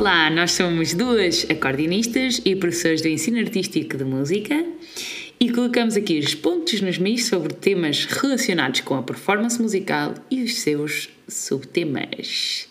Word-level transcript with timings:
Olá, 0.00 0.30
nós 0.30 0.52
somos 0.52 0.94
duas 0.94 1.46
acordeonistas 1.50 2.40
e 2.42 2.56
professores 2.56 3.02
do 3.02 3.08
ensino 3.08 3.38
artístico 3.38 3.98
de 3.98 4.04
música 4.04 4.64
e 5.38 5.52
colocamos 5.52 5.94
aqui 5.94 6.18
os 6.18 6.34
pontos 6.34 6.80
nos 6.80 6.96
mis 6.96 7.26
sobre 7.26 7.52
temas 7.52 8.06
relacionados 8.06 8.80
com 8.80 8.94
a 8.94 9.02
performance 9.02 9.60
musical 9.60 10.14
e 10.30 10.42
os 10.42 10.62
seus 10.62 11.10
subtemas. 11.28 12.66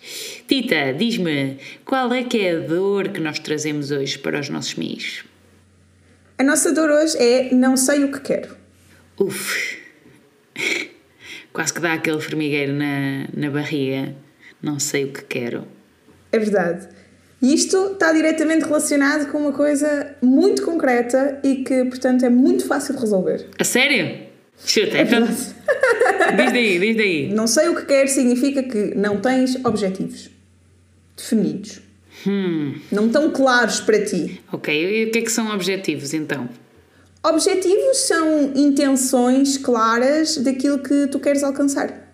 Tita, 0.48 0.92
diz-me, 0.92 1.60
qual 1.86 2.12
é 2.12 2.24
que 2.24 2.40
é 2.40 2.56
a 2.56 2.60
dor 2.62 3.10
que 3.10 3.20
nós 3.20 3.38
trazemos 3.38 3.92
hoje 3.92 4.18
para 4.18 4.40
os 4.40 4.50
nossos 4.50 4.74
mis? 4.74 5.24
A 6.36 6.44
nossa 6.44 6.74
dor 6.74 6.90
hoje 6.90 7.16
é 7.20 7.54
não 7.54 7.78
sei 7.78 8.06
o 8.06 8.12
que 8.12 8.22
quero. 8.22 8.58
Uf, 9.20 9.78
quase 11.54 11.76
que 11.76 11.80
dá 11.80 11.94
aquele 11.94 12.22
formigueiro 12.22 12.74
na, 12.74 13.28
na 13.32 13.52
barriga. 13.52 14.16
Não 14.60 14.80
sei 14.80 15.04
o 15.04 15.14
que 15.14 15.24
quero. 15.26 15.68
É 16.32 16.40
verdade. 16.40 16.90
E 17.42 17.54
isto 17.54 17.94
está 17.94 18.12
diretamente 18.12 18.66
relacionado 18.66 19.32
com 19.32 19.38
uma 19.40 19.54
coisa 19.54 20.16
muito 20.22 20.62
concreta 20.64 21.40
e 21.44 21.58
que, 21.64 21.86
portanto, 21.86 22.26
é 22.26 22.30
muito 22.30 22.66
fácil 22.66 22.94
de 22.96 23.00
resolver. 23.02 23.48
A 23.58 23.64
sério? 23.64 24.28
Chuta, 24.66 24.98
É 24.98 25.02
então. 25.04 25.26
Diz 26.36 26.52
daí, 26.52 26.78
diz 26.80 26.98
daí. 26.98 27.30
Não 27.34 27.48
sei 27.48 27.70
o 27.70 27.76
que 27.76 27.86
quero 27.86 28.08
significa 28.10 28.62
que 28.62 28.94
não 28.94 29.20
tens 29.22 29.56
objetivos 29.66 30.30
definidos. 31.16 31.82
Hum, 32.28 32.76
Não 32.92 33.08
estão 33.08 33.32
claros 33.32 33.80
para 33.80 34.04
ti. 34.06 34.42
ok. 34.52 34.74
E 35.04 35.06
o 35.06 35.12
que 35.12 35.20
é 35.20 35.22
que 35.22 35.32
são 35.32 35.50
objetivos 35.54 36.14
então? 36.14 36.50
Objetivos 37.24 37.98
são 38.00 38.52
intenções 38.56 39.58
claras 39.58 40.38
daquilo 40.38 40.80
que 40.80 41.08
tu 41.08 41.20
queres 41.20 41.42
alcançar. 41.44 42.09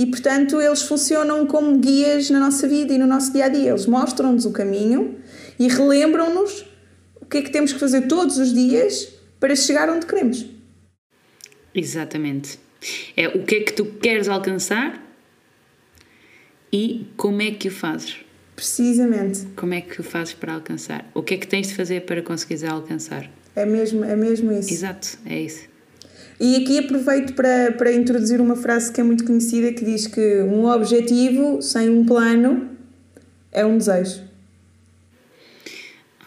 E, 0.00 0.06
portanto, 0.06 0.58
eles 0.58 0.80
funcionam 0.80 1.46
como 1.46 1.76
guias 1.76 2.30
na 2.30 2.40
nossa 2.40 2.66
vida 2.66 2.90
e 2.94 2.96
no 2.96 3.06
nosso 3.06 3.34
dia 3.34 3.44
a 3.44 3.48
dia. 3.50 3.68
Eles 3.68 3.84
mostram-nos 3.84 4.46
o 4.46 4.50
caminho 4.50 5.18
e 5.58 5.68
relembram-nos 5.68 6.64
o 7.20 7.26
que 7.26 7.36
é 7.36 7.42
que 7.42 7.50
temos 7.50 7.70
que 7.70 7.78
fazer 7.78 8.08
todos 8.08 8.38
os 8.38 8.50
dias 8.54 9.12
para 9.38 9.54
chegar 9.54 9.90
onde 9.90 10.06
queremos. 10.06 10.46
Exatamente. 11.74 12.58
É 13.14 13.28
o 13.28 13.44
que 13.44 13.56
é 13.56 13.60
que 13.60 13.74
tu 13.74 13.84
queres 13.84 14.26
alcançar 14.26 15.06
e 16.72 17.06
como 17.14 17.42
é 17.42 17.50
que 17.50 17.68
o 17.68 17.70
fazes. 17.70 18.24
Precisamente. 18.56 19.48
Como 19.54 19.74
é 19.74 19.82
que 19.82 20.00
o 20.00 20.02
fazes 20.02 20.32
para 20.32 20.54
alcançar? 20.54 21.10
O 21.12 21.22
que 21.22 21.34
é 21.34 21.36
que 21.36 21.46
tens 21.46 21.68
de 21.68 21.74
fazer 21.74 22.06
para 22.06 22.22
conseguires 22.22 22.64
alcançar? 22.64 23.30
É 23.54 23.66
mesmo, 23.66 24.02
é 24.02 24.16
mesmo 24.16 24.50
isso. 24.50 24.72
Exato, 24.72 25.18
é 25.26 25.42
isso. 25.42 25.68
E 26.40 26.56
aqui 26.56 26.78
aproveito 26.78 27.34
para, 27.34 27.72
para 27.72 27.92
introduzir 27.92 28.40
uma 28.40 28.56
frase 28.56 28.90
que 28.90 28.98
é 28.98 29.04
muito 29.04 29.24
conhecida 29.24 29.74
que 29.74 29.84
diz 29.84 30.06
que 30.06 30.40
um 30.40 30.64
objetivo 30.64 31.60
sem 31.60 31.90
um 31.90 32.06
plano 32.06 32.70
é 33.52 33.66
um 33.66 33.76
desejo. 33.76 34.22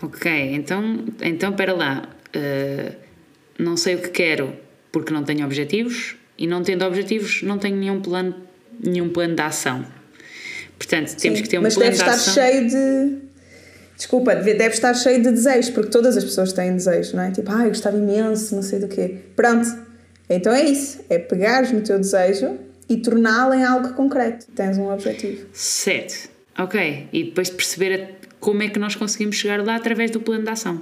Ok, 0.04 0.32
então, 0.54 1.04
então 1.20 1.50
espera 1.50 1.74
lá. 1.74 2.10
Uh, 2.36 2.96
não 3.58 3.76
sei 3.76 3.96
o 3.96 4.00
que 4.00 4.10
quero 4.10 4.54
porque 4.92 5.12
não 5.12 5.24
tenho 5.24 5.44
objetivos 5.44 6.16
e 6.38 6.46
não 6.46 6.62
tendo 6.62 6.86
objetivos 6.86 7.42
não 7.42 7.58
tenho 7.58 7.76
nenhum 7.76 8.00
plano, 8.00 8.36
nenhum 8.80 9.10
plano 9.10 9.36
de 9.36 9.42
ação. 9.42 9.84
Portanto, 10.78 11.16
temos 11.16 11.40
Sim, 11.40 11.44
que 11.44 11.50
ter 11.50 11.58
um 11.58 11.64
Mas 11.64 11.74
plano 11.74 11.92
deve 11.92 12.04
de 12.04 12.10
estar 12.10 12.16
ação. 12.16 12.34
cheio 12.36 12.70
de. 12.70 13.18
Desculpa, 13.96 14.36
deve 14.36 14.54
deve 14.56 14.76
estar 14.76 14.94
cheio 14.94 15.24
de 15.24 15.32
desejos, 15.32 15.72
porque 15.72 15.90
todas 15.90 16.18
as 16.18 16.24
pessoas 16.24 16.54
têm 16.54 16.74
desejos, 16.74 17.14
não 17.14 17.24
é? 17.24 17.32
Tipo, 17.32 17.52
ah, 17.52 17.64
eu 17.64 17.70
gostava 17.70 17.98
imenso, 17.98 18.54
não 18.54 18.62
sei 18.62 18.78
do 18.80 18.88
quê. 18.88 19.18
Pronto. 19.36 19.93
Então 20.30 20.54
é 20.54 20.64
isso. 20.64 21.04
É 21.10 21.18
pegares 21.20 21.72
no 21.72 21.82
teu 21.82 21.98
desejo 22.00 22.58
e 22.90 22.98
torná-lo 22.98 23.54
em 23.54 23.64
algo 23.64 23.94
concreto. 23.94 24.46
Tens 24.56 24.78
um 24.78 24.92
objetivo. 24.92 25.46
Certo, 25.54 26.30
ok. 26.58 27.08
E 27.12 27.24
depois 27.26 27.50
de 27.50 27.56
perceber 27.56 28.16
como 28.40 28.62
é 28.64 28.70
que 28.70 28.80
nós 28.80 28.96
conseguimos 28.96 29.36
chegar 29.36 29.64
lá 29.66 29.76
através 29.76 30.12
do 30.12 30.20
plano 30.20 30.44
de 30.44 30.50
ação. 30.50 30.82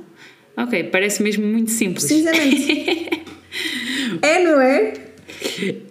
Ok, 0.57 0.83
parece 0.85 1.23
mesmo 1.23 1.45
muito 1.45 1.71
simples. 1.71 2.05
Precisamente. 2.05 3.09
é, 4.21 4.43
não 4.43 4.59
é? 4.59 4.93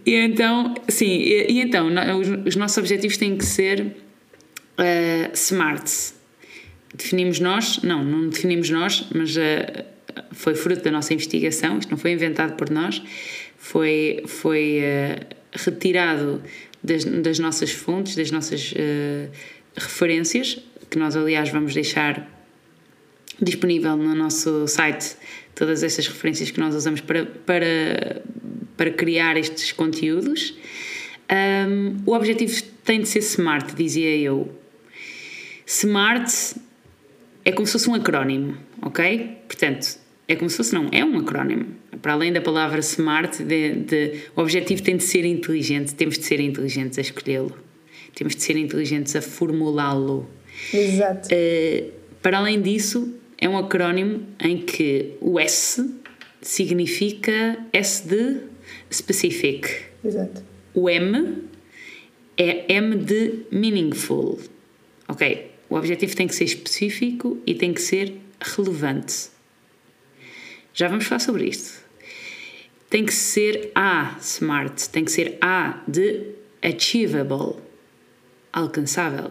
E 0.06 0.14
então, 0.14 0.74
sim, 0.88 1.06
e, 1.08 1.52
e 1.52 1.60
então, 1.60 1.88
no- 1.88 2.18
os, 2.18 2.28
os 2.46 2.56
nossos 2.56 2.76
objetivos 2.78 3.16
têm 3.16 3.36
que 3.36 3.44
ser 3.44 3.96
eh, 4.78 5.30
smart. 5.34 5.90
Definimos 6.94 7.40
nós, 7.40 7.80
não, 7.82 8.04
não 8.04 8.28
definimos 8.28 8.68
nós, 8.70 9.06
mas 9.14 9.36
eh, 9.36 9.86
foi 10.32 10.54
fruto 10.54 10.82
da 10.82 10.90
nossa 10.90 11.14
investigação, 11.14 11.78
isto 11.78 11.90
não 11.90 11.96
foi 11.98 12.12
inventado 12.12 12.54
por 12.56 12.68
nós, 12.68 13.00
foi, 13.60 14.24
foi 14.26 14.78
eh, 14.78 15.26
retirado 15.52 16.42
das, 16.82 17.04
das 17.04 17.38
nossas 17.38 17.70
fontes, 17.70 18.16
das 18.16 18.30
nossas 18.30 18.72
eh, 18.74 19.28
referências, 19.76 20.58
que 20.88 20.98
nós, 20.98 21.14
aliás, 21.14 21.50
vamos 21.50 21.74
deixar 21.74 22.26
disponível 23.40 23.96
no 23.96 24.14
nosso 24.14 24.66
site 24.66 25.14
todas 25.54 25.82
essas 25.82 26.08
referências 26.08 26.50
que 26.50 26.58
nós 26.58 26.74
usamos 26.74 27.02
para, 27.02 27.26
para, 27.26 28.22
para 28.76 28.90
criar 28.90 29.36
estes 29.36 29.72
conteúdos. 29.72 30.54
Um, 31.30 31.96
o 32.06 32.14
objetivo 32.14 32.62
tem 32.82 33.02
de 33.02 33.08
ser 33.08 33.20
SMART, 33.20 33.74
dizia 33.74 34.16
eu. 34.16 34.52
SMART 35.66 36.56
é 37.44 37.52
como 37.52 37.66
se 37.66 37.72
fosse 37.74 37.90
um 37.90 37.94
acrónimo, 37.94 38.56
ok? 38.82 39.38
Portanto, 39.46 39.99
é 40.32 40.36
como 40.36 40.48
se 40.48 40.56
fosse, 40.56 40.72
não, 40.74 40.88
é 40.92 41.04
um 41.04 41.18
acrónimo. 41.18 41.66
Para 42.00 42.12
além 42.14 42.32
da 42.32 42.40
palavra 42.40 42.80
SMART, 42.80 43.38
de, 43.42 43.72
de- 43.72 44.12
o 44.36 44.40
objetivo 44.40 44.82
tem 44.82 44.96
de 44.96 45.02
ser 45.02 45.24
inteligente, 45.24 45.94
temos 45.94 46.16
de 46.18 46.24
ser 46.24 46.40
inteligentes 46.40 46.98
a 46.98 47.02
escolhê-lo, 47.02 47.54
temos 48.14 48.34
de 48.36 48.42
ser 48.42 48.56
inteligentes 48.56 49.14
a 49.16 49.20
formulá-lo. 49.22 50.28
Exato. 50.72 51.28
Uh, 51.34 51.90
para 52.22 52.38
além 52.38 52.60
disso, 52.60 53.14
é 53.38 53.48
um 53.48 53.56
acrónimo 53.58 54.22
em 54.38 54.58
que 54.58 55.12
o 55.20 55.38
S 55.40 55.84
significa 56.40 57.58
S 57.72 58.06
de 58.06 58.40
specific. 58.92 59.68
Exato. 60.04 60.42
O 60.74 60.88
M 60.88 61.38
é 62.36 62.72
M 62.72 62.96
de 62.96 63.40
meaningful. 63.50 64.38
Ok, 65.08 65.50
o 65.68 65.74
objetivo 65.76 66.14
tem 66.14 66.26
que 66.26 66.34
ser 66.34 66.44
específico 66.44 67.38
e 67.46 67.54
tem 67.54 67.72
que 67.74 67.82
ser 67.82 68.14
relevante. 68.40 69.28
Já 70.72 70.88
vamos 70.88 71.06
falar 71.06 71.20
sobre 71.20 71.44
isto. 71.44 71.84
Tem 72.88 73.04
que 73.04 73.14
ser 73.14 73.70
A, 73.74 74.16
smart. 74.20 74.88
Tem 74.88 75.04
que 75.04 75.12
ser 75.12 75.38
A 75.40 75.82
de 75.86 76.34
achievable, 76.62 77.56
alcançável. 78.52 79.30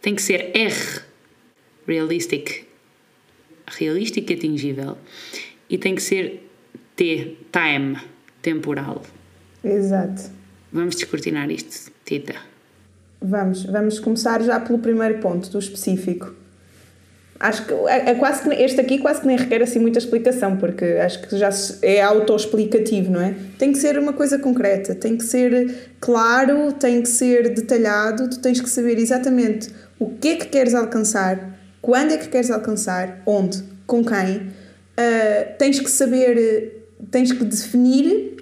Tem 0.00 0.14
que 0.14 0.22
ser 0.22 0.56
R, 0.56 1.02
realistic, 1.86 2.66
realístico 3.66 4.32
e 4.32 4.34
atingível. 4.34 4.96
E 5.68 5.76
tem 5.76 5.94
que 5.94 6.02
ser 6.02 6.48
T, 6.94 7.36
time, 7.50 7.98
temporal. 8.40 9.02
Exato. 9.64 10.30
Vamos 10.72 10.94
descortinar 10.94 11.50
isto, 11.50 11.90
Tita. 12.04 12.36
Vamos, 13.20 13.64
vamos 13.64 13.98
começar 13.98 14.42
já 14.42 14.60
pelo 14.60 14.78
primeiro 14.78 15.18
ponto, 15.18 15.50
do 15.50 15.58
específico. 15.58 16.32
Acho 17.38 17.66
que 17.66 17.72
é, 17.72 18.10
é 18.10 18.14
quase 18.14 18.42
que 18.42 18.54
este 18.54 18.80
aqui 18.80 18.98
quase 18.98 19.20
que 19.20 19.26
nem 19.26 19.36
requer 19.36 19.62
assim 19.62 19.78
muita 19.78 19.98
explicação, 19.98 20.56
porque 20.56 20.84
acho 20.84 21.20
que 21.22 21.36
já 21.36 21.50
é 21.82 22.00
autoexplicativo, 22.00 23.10
não 23.10 23.20
é? 23.20 23.34
Tem 23.58 23.72
que 23.72 23.78
ser 23.78 23.98
uma 23.98 24.12
coisa 24.12 24.38
concreta, 24.38 24.94
tem 24.94 25.16
que 25.16 25.24
ser 25.24 25.92
claro, 26.00 26.72
tem 26.72 27.02
que 27.02 27.08
ser 27.08 27.52
detalhado, 27.54 28.30
tu 28.30 28.40
tens 28.40 28.60
que 28.60 28.68
saber 28.68 28.98
exatamente 28.98 29.68
o 29.98 30.10
que 30.10 30.28
é 30.28 30.36
que 30.36 30.46
queres 30.46 30.74
alcançar, 30.74 31.58
quando 31.82 32.12
é 32.12 32.16
que 32.16 32.28
queres 32.28 32.50
alcançar, 32.50 33.22
onde, 33.26 33.62
com 33.86 34.04
quem. 34.04 34.50
Ah, 34.96 35.52
tens 35.58 35.78
que 35.78 35.90
saber, 35.90 36.86
tens 37.10 37.32
que 37.32 37.44
definir 37.44 38.36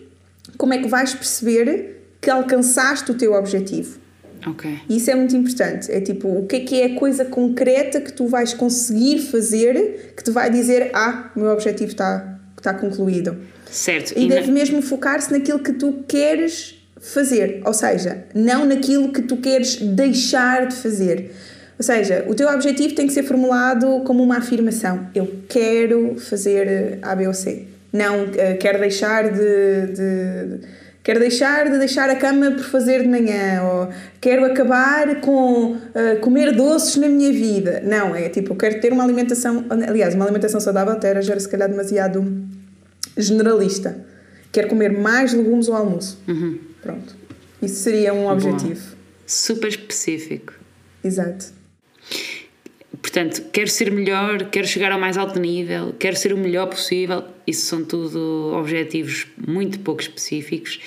como 0.57 0.73
é 0.73 0.79
que 0.79 0.89
vais 0.89 1.13
perceber 1.15 2.03
que 2.21 2.31
alcançaste 2.31 3.11
o 3.11 3.15
teu 3.15 3.35
objetivo. 3.35 3.99
Ok. 4.47 4.79
E 4.89 4.97
Isso 4.97 5.11
é 5.11 5.15
muito 5.15 5.35
importante. 5.37 5.91
É 5.91 6.01
tipo, 6.01 6.29
o 6.29 6.47
que 6.47 6.57
é 6.57 6.61
que 6.61 6.81
é 6.81 6.87
a 6.87 6.95
coisa 6.99 7.25
concreta 7.25 8.01
que 8.01 8.13
tu 8.13 8.27
vais 8.27 8.53
conseguir 8.55 9.19
fazer 9.21 10.13
que 10.17 10.23
te 10.23 10.31
vai 10.31 10.51
dizer: 10.51 10.91
Ah, 10.95 11.31
o 11.37 11.41
meu 11.41 11.51
objetivo 11.51 11.91
está, 11.91 12.39
está 12.57 12.75
concluído. 12.75 13.37
Certo. 13.71 14.13
E, 14.17 14.27
na- 14.29 14.37
deve 14.37 14.51
mesmo 14.53 14.81
focar-se 14.83 15.33
naquilo 15.33 15.59
que 15.59 15.73
tu 15.73 16.05
queres 16.07 16.75
fazer. 17.01 17.61
Ou 17.65 17.75
seja, 17.75 18.25
não 18.35 18.65
naquilo 18.67 19.13
que 19.13 19.23
tu 19.23 19.37
queres 19.39 19.77
deixar 19.77 20.67
de 20.67 20.75
fazer. 20.77 21.33
Ou 21.77 21.83
seja, 21.85 22.25
o 22.29 22.35
teu 22.35 22.49
objetivo 22.49 22.95
tem 22.95 23.07
que 23.07 23.13
ser 23.13 23.25
formulado 23.25 24.01
como 24.05 24.23
uma 24.23 24.39
afirmação: 24.39 25.09
Eu 25.15 25.29
quero 25.49 26.17
fazer 26.21 26.99
A, 27.03 27.15
B 27.17 27.27
ou 27.27 27.35
C. 27.35 27.65
Não, 27.93 28.27
eh, 28.37 28.55
quero 28.55 28.79
deixar 28.81 29.31
de, 29.33 29.87
de- 29.93 30.61
Quero 31.05 31.21
deixar 31.21 31.71
de 31.71 31.79
deixar 31.79 32.09
a 32.09 32.17
cama 32.17 32.53
por 32.53 32.65
fazer 32.65 33.03
de 33.03 33.09
manhã, 33.09 33.63
ou 33.63 33.89
quero 34.23 34.43
acabar 34.47 35.21
com 35.21 35.77
eh, 35.95 36.17
comer 36.17 36.53
doces 36.57 36.97
na 36.97 37.09
minha 37.09 37.31
vida. 37.31 37.83
Não, 37.85 38.17
é 38.17 38.31
tipo, 38.31 38.55
eu 38.55 38.57
quero 38.57 38.81
ter 38.81 38.91
uma 38.91 39.05
alimentação. 39.05 39.67
Aliás, 39.69 40.15
uma 40.15 40.25
alimentação 40.25 40.59
saudável 40.61 40.95
até 40.95 41.11
era 41.11 41.21
já 41.21 41.39
se 41.39 41.47
calhar 41.47 41.69
demasiado 41.69 42.25
generalista. 43.19 44.03
Quero 44.51 44.69
comer 44.69 44.93
mais 44.99 45.35
legumes 45.35 45.69
ao 45.69 45.77
almoço. 45.77 46.19
Pronto. 46.81 47.15
Isso 47.61 47.83
seria 47.83 48.15
um 48.15 48.27
objetivo. 48.27 48.97
super 49.27 49.69
específico. 49.69 50.55
Exato. 51.05 51.53
Portanto, 53.05 53.51
quero 53.53 53.69
ser 53.69 53.93
melhor, 53.93 54.49
quero 54.49 54.67
chegar 54.67 54.91
ao 54.91 54.99
mais 54.99 55.19
alto 55.19 55.39
nível, 55.39 55.95
quero 55.99 56.17
ser 56.17 56.33
o 56.33 56.39
melhor 56.39 56.69
possível. 56.69 57.23
Isso 57.47 57.67
são 57.67 57.85
tudo 57.85 58.51
objetivos 58.55 59.27
muito 59.47 59.79
pouco 59.81 60.01
específicos. 60.01 60.81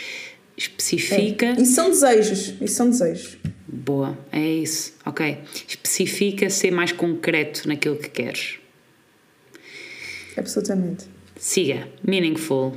Especifica. 0.57 1.45
É. 1.45 1.61
Isso 1.61 1.73
são 1.73 1.91
desejos. 1.91 2.55
Isso 2.59 2.73
são 2.73 2.89
desejos. 2.89 3.37
Boa, 3.67 4.17
é 4.31 4.41
isso. 4.41 4.95
Ok. 5.05 5.37
Especifica 5.67 6.49
ser 6.49 6.71
mais 6.71 6.91
concreto 6.91 7.67
naquilo 7.67 7.97
que 7.97 8.09
queres. 8.09 8.57
Absolutamente. 10.35 11.05
Siga. 11.35 11.87
Meaningful. 12.03 12.75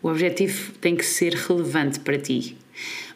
O 0.00 0.06
objetivo 0.06 0.74
tem 0.74 0.94
que 0.94 1.04
ser 1.04 1.34
relevante 1.34 1.98
para 1.98 2.18
ti. 2.18 2.56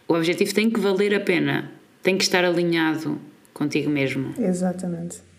O 0.08 0.14
objetivo 0.14 0.52
tem 0.52 0.68
que 0.68 0.80
valer 0.80 1.14
a 1.14 1.20
pena. 1.20 1.70
Tem 2.02 2.18
que 2.18 2.24
estar 2.24 2.44
alinhado 2.44 3.20
contigo 3.54 3.88
mesmo. 3.88 4.34
Exatamente. 4.36 5.29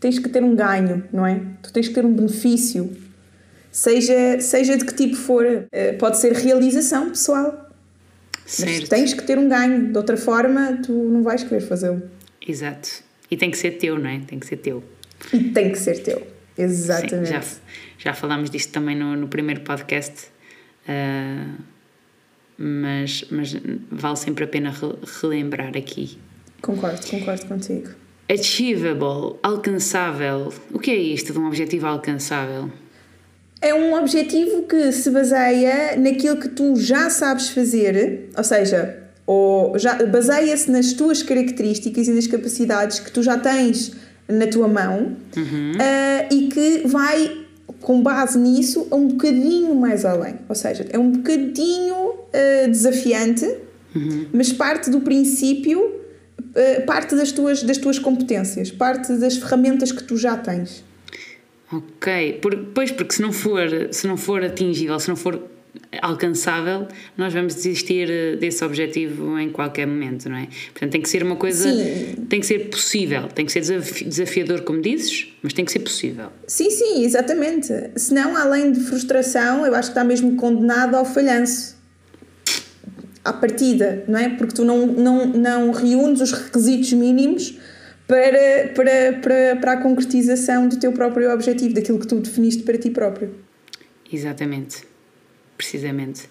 Tens 0.00 0.18
que 0.18 0.28
ter 0.28 0.42
um 0.42 0.54
ganho, 0.54 1.04
não 1.12 1.26
é? 1.26 1.40
Tu 1.62 1.72
tens 1.72 1.88
que 1.88 1.94
ter 1.94 2.04
um 2.04 2.12
benefício. 2.12 2.96
Seja, 3.70 4.40
seja 4.40 4.76
de 4.76 4.84
que 4.84 4.94
tipo 4.94 5.16
for. 5.16 5.44
Eh, 5.72 5.92
pode 5.94 6.18
ser 6.18 6.32
realização 6.32 7.08
pessoal. 7.10 7.68
Certo. 8.46 8.80
Mas 8.80 8.88
tens 8.88 9.14
que 9.14 9.22
ter 9.22 9.38
um 9.38 9.48
ganho. 9.48 9.92
De 9.92 9.98
outra 9.98 10.16
forma, 10.16 10.80
tu 10.84 10.92
não 10.92 11.22
vais 11.22 11.42
querer 11.42 11.60
fazê-lo. 11.60 12.02
Exato. 12.46 13.02
E 13.30 13.36
tem 13.36 13.50
que 13.50 13.58
ser 13.58 13.72
teu, 13.72 13.98
não 13.98 14.08
é? 14.08 14.20
Tem 14.20 14.38
que 14.38 14.46
ser 14.46 14.56
teu. 14.56 14.82
E 15.32 15.50
tem 15.50 15.70
que 15.70 15.78
ser 15.78 16.02
teu. 16.02 16.26
Exatamente. 16.56 17.26
Sim, 17.26 17.32
já, 17.32 17.42
já 17.98 18.14
falámos 18.14 18.50
disto 18.50 18.72
também 18.72 18.96
no, 18.96 19.16
no 19.16 19.28
primeiro 19.28 19.60
podcast. 19.60 20.28
Uh, 20.88 21.62
mas, 22.56 23.24
mas 23.30 23.54
vale 23.90 24.16
sempre 24.16 24.44
a 24.44 24.48
pena 24.48 24.74
relembrar 25.20 25.76
aqui. 25.76 26.18
Concordo, 26.60 27.06
concordo 27.06 27.46
contigo. 27.46 27.90
Achievable, 28.30 29.38
alcançável. 29.42 30.52
O 30.72 30.78
que 30.78 30.90
é 30.90 30.96
isto 30.96 31.32
de 31.32 31.38
um 31.38 31.46
objetivo 31.46 31.86
alcançável? 31.86 32.70
É 33.60 33.74
um 33.74 33.94
objetivo 33.94 34.62
que 34.62 34.92
se 34.92 35.10
baseia 35.10 35.96
naquilo 35.96 36.36
que 36.36 36.48
tu 36.48 36.76
já 36.76 37.10
sabes 37.10 37.48
fazer, 37.48 38.30
ou 38.36 38.44
seja, 38.44 38.98
ou 39.26 39.78
já 39.78 40.06
baseia-se 40.06 40.70
nas 40.70 40.92
tuas 40.92 41.22
características 41.22 42.06
e 42.06 42.12
nas 42.12 42.26
capacidades 42.26 43.00
que 43.00 43.10
tu 43.10 43.22
já 43.22 43.36
tens 43.36 43.92
na 44.28 44.46
tua 44.46 44.68
mão 44.68 45.16
uhum. 45.36 45.72
uh, 45.72 46.34
e 46.34 46.48
que 46.48 46.86
vai, 46.86 47.46
com 47.80 48.02
base 48.02 48.38
nisso, 48.38 48.86
um 48.92 49.08
bocadinho 49.08 49.74
mais 49.74 50.04
além. 50.04 50.36
Ou 50.48 50.54
seja, 50.54 50.86
é 50.90 50.98
um 50.98 51.10
bocadinho 51.10 51.96
uh, 51.96 52.70
desafiante, 52.70 53.44
uhum. 53.96 54.26
mas 54.32 54.52
parte 54.52 54.90
do 54.90 55.00
princípio, 55.00 55.97
parte 56.86 57.14
das 57.14 57.32
tuas, 57.32 57.62
das 57.62 57.78
tuas 57.78 57.98
competências, 57.98 58.70
parte 58.70 59.12
das 59.14 59.36
ferramentas 59.36 59.92
que 59.92 60.02
tu 60.02 60.16
já 60.16 60.36
tens. 60.36 60.84
Ok, 61.72 62.38
Por, 62.40 62.56
pois 62.74 62.90
porque 62.90 63.14
se 63.14 63.20
não 63.20 63.32
for 63.32 63.68
se 63.90 64.06
não 64.06 64.16
for 64.16 64.42
atingível, 64.42 64.98
se 64.98 65.08
não 65.08 65.16
for 65.16 65.38
alcançável, 66.00 66.86
nós 67.16 67.32
vamos 67.32 67.54
desistir 67.54 68.10
eh, 68.10 68.36
desse 68.36 68.64
objetivo 68.64 69.38
em 69.38 69.50
qualquer 69.50 69.86
momento, 69.86 70.28
não 70.28 70.36
é? 70.36 70.48
Portanto, 70.72 70.92
tem 70.92 71.00
que 71.00 71.08
ser 71.08 71.22
uma 71.22 71.36
coisa, 71.36 71.70
sim. 71.70 72.26
tem 72.28 72.40
que 72.40 72.46
ser 72.46 72.68
possível, 72.70 73.28
tem 73.28 73.46
que 73.46 73.52
ser 73.52 73.60
desafiador, 73.60 74.62
como 74.62 74.80
dizes, 74.80 75.32
mas 75.42 75.52
tem 75.52 75.64
que 75.64 75.72
ser 75.72 75.80
possível. 75.80 76.30
Sim, 76.46 76.70
sim, 76.70 77.04
exatamente. 77.04 77.72
Senão, 77.96 78.36
além 78.36 78.72
de 78.72 78.80
frustração, 78.80 79.64
eu 79.64 79.74
acho 79.74 79.88
que 79.88 79.92
está 79.92 80.04
mesmo 80.04 80.36
condenado 80.36 80.94
ao 80.94 81.04
falhanço. 81.04 81.77
À 83.24 83.32
partida, 83.32 84.04
não 84.08 84.18
é? 84.18 84.28
Porque 84.30 84.54
tu 84.54 84.64
não, 84.64 84.86
não, 84.86 85.26
não 85.26 85.70
reúnes 85.70 86.20
os 86.20 86.32
requisitos 86.32 86.92
mínimos 86.92 87.58
para, 88.06 88.72
para, 88.74 89.12
para, 89.20 89.56
para 89.60 89.72
a 89.72 89.76
concretização 89.76 90.68
do 90.68 90.78
teu 90.78 90.92
próprio 90.92 91.30
objetivo, 91.32 91.74
daquilo 91.74 91.98
que 91.98 92.06
tu 92.06 92.16
definiste 92.20 92.62
para 92.62 92.78
ti 92.78 92.90
próprio. 92.90 93.34
Exatamente 94.10 94.88
precisamente. 95.58 96.30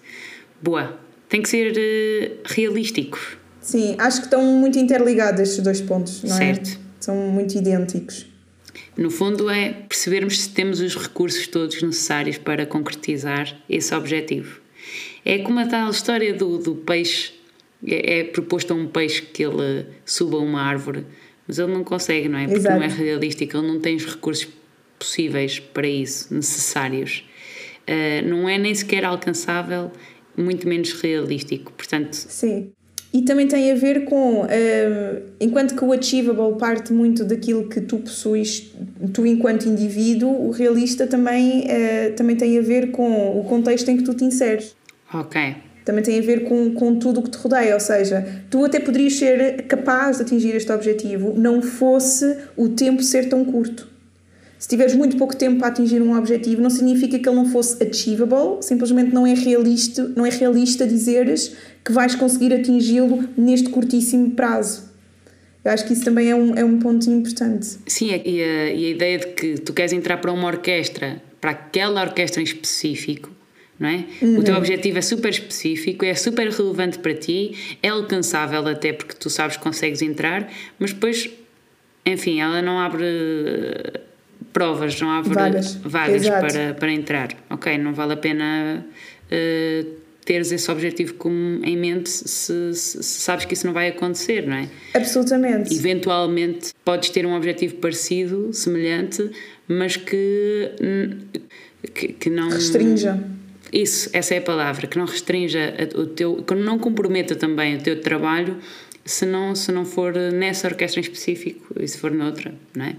Boa. 0.60 0.98
Tem 1.28 1.42
que 1.42 1.48
ser 1.48 1.72
uh, 1.72 2.38
realístico. 2.46 3.20
Sim, 3.60 3.94
acho 3.98 4.20
que 4.20 4.26
estão 4.26 4.42
muito 4.42 4.78
interligados 4.78 5.40
estes 5.42 5.62
dois 5.62 5.80
pontos, 5.82 6.22
não 6.22 6.34
certo. 6.34 6.60
é? 6.62 6.64
Certo. 6.64 6.80
São 6.98 7.14
muito 7.14 7.56
idênticos. 7.56 8.26
No 8.96 9.10
fundo, 9.10 9.48
é 9.50 9.72
percebermos 9.88 10.40
se 10.40 10.48
temos 10.50 10.80
os 10.80 10.96
recursos 10.96 11.46
todos 11.46 11.80
necessários 11.82 12.38
para 12.38 12.66
concretizar 12.66 13.54
esse 13.68 13.94
objetivo. 13.94 14.60
É 15.24 15.38
como 15.38 15.58
a 15.60 15.66
tal 15.66 15.90
história 15.90 16.32
do, 16.34 16.58
do 16.58 16.74
peixe. 16.74 17.32
É, 17.86 18.20
é 18.20 18.24
proposto 18.24 18.72
a 18.72 18.74
um 18.74 18.88
peixe 18.88 19.22
que 19.22 19.44
ele 19.44 19.86
suba 20.04 20.38
uma 20.38 20.60
árvore, 20.60 21.06
mas 21.46 21.58
ele 21.58 21.72
não 21.72 21.84
consegue, 21.84 22.28
não 22.28 22.38
é? 22.38 22.44
Porque 22.44 22.58
Exato. 22.58 22.76
não 22.76 22.82
é 22.82 22.88
realístico, 22.88 23.56
ele 23.56 23.66
não 23.66 23.80
tem 23.80 23.94
os 23.96 24.04
recursos 24.04 24.48
possíveis 24.98 25.60
para 25.60 25.86
isso, 25.86 26.34
necessários. 26.34 27.24
Eh, 27.86 28.20
não 28.22 28.48
é 28.48 28.58
nem 28.58 28.74
sequer 28.74 29.04
alcançável, 29.04 29.90
muito 30.36 30.68
menos 30.68 30.92
realístico. 30.92 31.72
Portanto, 31.72 32.14
Sim. 32.14 32.72
E 33.12 33.22
também 33.22 33.48
tem 33.48 33.72
a 33.72 33.74
ver 33.74 34.04
com, 34.04 34.42
uh, 34.42 34.46
enquanto 35.40 35.74
que 35.74 35.82
o 35.82 35.94
achievable 35.94 36.58
parte 36.58 36.92
muito 36.92 37.24
daquilo 37.24 37.66
que 37.66 37.80
tu 37.80 37.96
possuis, 37.96 38.70
tu 39.14 39.24
enquanto 39.24 39.66
indivíduo, 39.66 40.30
o 40.46 40.50
realista 40.50 41.06
também, 41.06 41.62
uh, 41.62 42.12
também 42.16 42.36
tem 42.36 42.58
a 42.58 42.60
ver 42.60 42.90
com 42.90 43.40
o 43.40 43.44
contexto 43.44 43.88
em 43.88 43.96
que 43.96 44.02
tu 44.02 44.12
te 44.12 44.24
inseres. 44.24 44.76
Ok. 45.12 45.56
Também 45.84 46.04
tem 46.04 46.18
a 46.18 46.22
ver 46.22 46.44
com, 46.44 46.74
com 46.74 46.98
tudo 46.98 47.20
o 47.20 47.22
que 47.22 47.30
te 47.30 47.38
rodeia, 47.38 47.72
ou 47.72 47.80
seja, 47.80 48.44
tu 48.50 48.64
até 48.64 48.78
poderias 48.78 49.14
ser 49.14 49.62
capaz 49.62 50.18
de 50.18 50.22
atingir 50.22 50.54
este 50.54 50.70
objetivo, 50.70 51.32
não 51.34 51.62
fosse 51.62 52.36
o 52.56 52.68
tempo 52.68 53.02
ser 53.02 53.28
tão 53.28 53.44
curto. 53.44 53.88
Se 54.58 54.68
tiveres 54.68 54.94
muito 54.94 55.16
pouco 55.16 55.36
tempo 55.36 55.60
para 55.60 55.68
atingir 55.68 56.02
um 56.02 56.18
objetivo, 56.18 56.60
não 56.60 56.68
significa 56.68 57.18
que 57.18 57.28
ele 57.28 57.36
não 57.36 57.46
fosse 57.46 57.82
achievable, 57.82 58.60
simplesmente 58.60 59.14
não 59.14 59.26
é 59.26 59.32
realista, 59.32 60.12
não 60.16 60.26
é 60.26 60.30
realista 60.30 60.86
dizeres 60.86 61.56
que 61.84 61.92
vais 61.92 62.14
conseguir 62.16 62.52
atingi-lo 62.52 63.28
neste 63.36 63.70
curtíssimo 63.70 64.32
prazo. 64.32 64.88
Eu 65.64 65.70
acho 65.72 65.86
que 65.86 65.92
isso 65.92 66.04
também 66.04 66.30
é 66.30 66.34
um, 66.34 66.54
é 66.54 66.64
um 66.64 66.78
ponto 66.78 67.08
importante. 67.08 67.78
Sim, 67.86 68.10
e 68.10 68.42
a, 68.42 68.72
e 68.72 68.86
a 68.86 68.90
ideia 68.90 69.18
de 69.18 69.26
que 69.28 69.58
tu 69.58 69.72
queres 69.72 69.92
entrar 69.92 70.16
para 70.16 70.32
uma 70.32 70.48
orquestra, 70.48 71.22
para 71.40 71.52
aquela 71.52 72.02
orquestra 72.02 72.40
em 72.40 72.44
específico, 72.44 73.30
não 73.78 73.88
é? 73.88 74.04
Uhum. 74.20 74.38
O 74.38 74.42
teu 74.42 74.54
uhum. 74.54 74.60
objetivo 74.60 74.98
é 74.98 75.02
super 75.02 75.30
específico, 75.30 76.04
é 76.04 76.14
super 76.14 76.48
relevante 76.48 76.98
para 76.98 77.14
ti, 77.14 77.76
é 77.82 77.88
alcançável 77.88 78.66
até 78.66 78.92
porque 78.92 79.14
tu 79.14 79.30
sabes 79.30 79.56
que 79.56 79.62
consegues 79.62 80.02
entrar, 80.02 80.50
mas 80.78 80.92
depois, 80.92 81.30
enfim, 82.04 82.40
ela 82.40 82.60
não 82.60 82.80
abre 82.80 83.06
provas, 84.52 85.00
não 85.00 85.10
há 85.10 85.20
vagas, 85.20 85.74
vagas 85.76 86.28
para, 86.28 86.74
para 86.74 86.92
entrar. 86.92 87.28
Ok, 87.50 87.76
não 87.78 87.94
vale 87.94 88.14
a 88.14 88.16
pena 88.16 88.84
uh, 89.30 89.98
teres 90.24 90.52
esse 90.52 90.70
objetivo 90.70 91.14
como 91.14 91.64
em 91.64 91.74
mente 91.74 92.10
se, 92.10 92.74
se, 92.74 93.02
se, 93.02 93.20
sabes 93.20 93.46
que 93.46 93.54
isso 93.54 93.66
não 93.66 93.72
vai 93.72 93.88
acontecer, 93.88 94.46
não 94.46 94.56
é? 94.56 94.68
Absolutamente. 94.92 95.74
Eventualmente 95.74 96.72
podes 96.84 97.08
ter 97.10 97.24
um 97.24 97.34
objetivo 97.34 97.76
parecido, 97.76 98.52
semelhante, 98.52 99.30
mas 99.66 99.96
que, 99.96 100.70
que, 101.94 102.08
que 102.08 102.28
não. 102.28 102.50
Restrinja. 102.50 103.37
Isso, 103.72 104.08
essa 104.12 104.34
é 104.34 104.38
a 104.38 104.42
palavra, 104.42 104.86
que 104.86 104.98
não 104.98 105.04
restrinja 105.04 105.74
o 105.94 106.06
teu. 106.06 106.42
que 106.42 106.54
não 106.54 106.78
comprometa 106.78 107.34
também 107.34 107.76
o 107.76 107.82
teu 107.82 108.00
trabalho 108.00 108.56
se 109.04 109.24
não, 109.24 109.54
se 109.54 109.72
não 109.72 109.84
for 109.84 110.14
nessa 110.14 110.68
orquestra 110.68 111.00
em 111.00 111.02
específico 111.02 111.74
e 111.80 111.88
se 111.88 111.98
for 111.98 112.10
noutra, 112.10 112.54
não 112.74 112.84
é? 112.84 112.96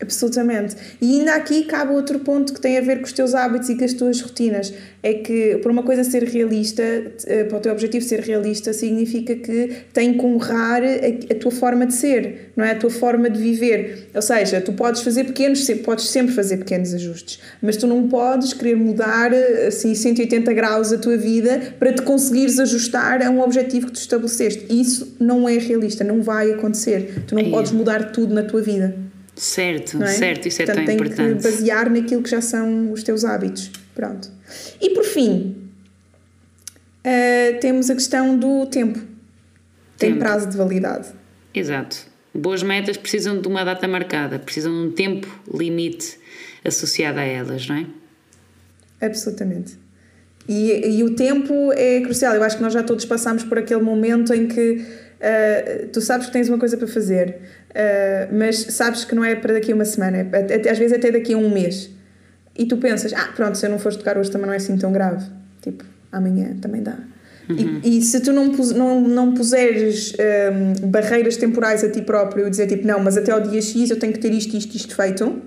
Absolutamente. 0.00 0.76
E 1.00 1.20
ainda 1.20 1.34
aqui 1.34 1.64
cabe 1.64 1.92
outro 1.92 2.18
ponto 2.18 2.52
que 2.52 2.60
tem 2.60 2.76
a 2.76 2.82
ver 2.82 2.98
com 2.98 3.04
os 3.04 3.12
teus 3.12 3.34
hábitos 3.34 3.70
e 3.70 3.76
com 3.76 3.84
as 3.84 3.94
tuas 3.94 4.20
rotinas. 4.20 4.72
É 5.02 5.14
que, 5.14 5.58
por 5.62 5.70
uma 5.70 5.82
coisa 5.82 6.04
ser 6.04 6.24
realista, 6.24 6.82
eh, 6.82 7.44
para 7.44 7.56
o 7.56 7.60
teu 7.60 7.72
objetivo 7.72 8.04
ser 8.04 8.20
realista, 8.20 8.72
significa 8.72 9.34
que 9.36 9.70
tem 9.92 10.18
que 10.18 10.24
honrar 10.24 10.82
a, 10.82 11.32
a, 11.32 11.34
tua 11.36 11.50
forma 11.50 11.86
de 11.86 11.94
ser, 11.94 12.50
não 12.56 12.64
é? 12.64 12.72
A 12.72 12.74
tua 12.74 12.90
forma 12.90 13.30
de 13.30 13.40
viver. 13.40 14.08
Ou 14.14 14.20
seja, 14.20 14.60
tu 14.60 14.72
podes 14.72 15.00
fazer 15.02 15.24
pequenos, 15.24 15.66
podes 15.84 16.08
sempre 16.08 16.34
fazer 16.34 16.58
pequenos 16.58 16.92
ajustes, 16.92 17.40
mas 17.62 17.76
tu 17.76 17.86
não 17.86 18.08
podes 18.08 18.52
querer 18.52 18.76
mudar 18.76 19.32
assim 19.66 19.94
180 19.94 20.52
graus 20.52 20.92
a 20.92 20.98
tua 20.98 21.16
vida 21.16 21.74
para 21.78 21.92
te 21.92 22.02
conseguires 22.02 22.58
ajustar 22.58 23.22
a 23.22 23.30
um 23.30 23.40
objetivo 23.40 23.86
que 23.86 23.92
tu 23.92 24.00
estabeleceste. 24.00 24.66
Isso 24.68 25.16
não 25.20 25.48
é 25.48 25.56
realista, 25.56 26.02
não 26.04 26.20
vai 26.20 26.50
acontecer. 26.50 27.22
Tu 27.26 27.34
não 27.34 27.42
é. 27.42 27.50
podes 27.50 27.72
mudar 27.72 28.10
tudo 28.10 28.34
na 28.34 28.42
tua 28.42 28.60
vida. 28.60 29.05
Certo, 29.36 30.02
é? 30.02 30.06
certo, 30.06 30.48
isso 30.48 30.62
é 30.62 30.64
Portanto, 30.64 30.86
tão 30.86 30.96
tem 30.96 31.06
importante. 31.06 31.36
que 31.36 31.42
basear 31.42 31.90
naquilo 31.90 32.22
que 32.22 32.30
já 32.30 32.40
são 32.40 32.90
os 32.90 33.02
teus 33.02 33.22
hábitos. 33.22 33.70
Pronto. 33.94 34.30
E 34.80 34.90
por 34.90 35.04
fim, 35.04 35.68
uh, 37.04 37.60
temos 37.60 37.90
a 37.90 37.94
questão 37.94 38.38
do 38.38 38.64
tempo. 38.66 38.98
Tem 39.98 40.10
tempo. 40.10 40.18
prazo 40.20 40.48
de 40.48 40.56
validade. 40.56 41.08
Exato. 41.54 42.06
Boas 42.34 42.62
metas 42.62 42.96
precisam 42.96 43.40
de 43.40 43.46
uma 43.48 43.62
data 43.64 43.86
marcada, 43.86 44.38
precisam 44.38 44.72
de 44.72 44.88
um 44.88 44.92
tempo 44.92 45.28
limite 45.52 46.18
associado 46.64 47.18
a 47.18 47.22
elas, 47.22 47.66
não 47.66 47.76
é? 47.76 47.86
Absolutamente. 49.00 49.78
E, 50.48 50.98
e 50.98 51.02
o 51.02 51.14
tempo 51.14 51.72
é 51.72 52.00
crucial. 52.00 52.34
Eu 52.34 52.42
acho 52.42 52.56
que 52.56 52.62
nós 52.62 52.72
já 52.72 52.82
todos 52.82 53.04
passamos 53.04 53.42
por 53.42 53.58
aquele 53.58 53.82
momento 53.82 54.32
em 54.32 54.46
que 54.46 54.84
uh, 55.20 55.88
tu 55.88 56.00
sabes 56.00 56.26
que 56.26 56.32
tens 56.32 56.48
uma 56.48 56.58
coisa 56.58 56.76
para 56.76 56.86
fazer, 56.86 57.38
uh, 57.70 58.34
mas 58.34 58.58
sabes 58.58 59.04
que 59.04 59.14
não 59.14 59.24
é 59.24 59.34
para 59.34 59.54
daqui 59.54 59.72
a 59.72 59.74
uma 59.74 59.84
semana, 59.84 60.18
é 60.18 60.54
até, 60.54 60.70
às 60.70 60.78
vezes 60.78 60.96
até 60.96 61.10
daqui 61.10 61.34
a 61.34 61.36
um 61.36 61.50
mês. 61.50 61.90
E 62.58 62.64
tu 62.64 62.76
pensas, 62.78 63.12
ah, 63.12 63.28
pronto, 63.34 63.58
se 63.58 63.66
eu 63.66 63.70
não 63.70 63.78
fores 63.78 63.96
tocar 63.96 64.16
hoje 64.16 64.30
também 64.30 64.46
não 64.46 64.54
é 64.54 64.56
assim 64.56 64.76
tão 64.78 64.90
grave. 64.90 65.26
Tipo, 65.60 65.84
amanhã 66.10 66.56
também 66.60 66.82
dá. 66.82 66.96
Uhum. 67.48 67.80
E, 67.84 67.98
e, 67.98 68.02
se 68.02 68.20
tu 68.20 68.32
não, 68.32 68.46
não, 68.46 69.00
não 69.00 69.34
puseres 69.34 70.14
um, 70.82 70.88
barreiras 70.88 71.36
temporais 71.36 71.84
a 71.84 71.90
ti 71.90 72.02
próprio 72.02 72.46
e 72.46 72.50
dizer 72.50 72.66
tipo, 72.66 72.86
não, 72.86 72.98
mas 72.98 73.16
até 73.16 73.30
ao 73.30 73.40
dia 73.40 73.60
X 73.60 73.90
eu 73.90 73.98
tenho 73.98 74.12
que 74.12 74.18
ter 74.18 74.32
isto, 74.32 74.56
isto, 74.56 74.74
isto 74.74 74.96
feito, 74.96 75.40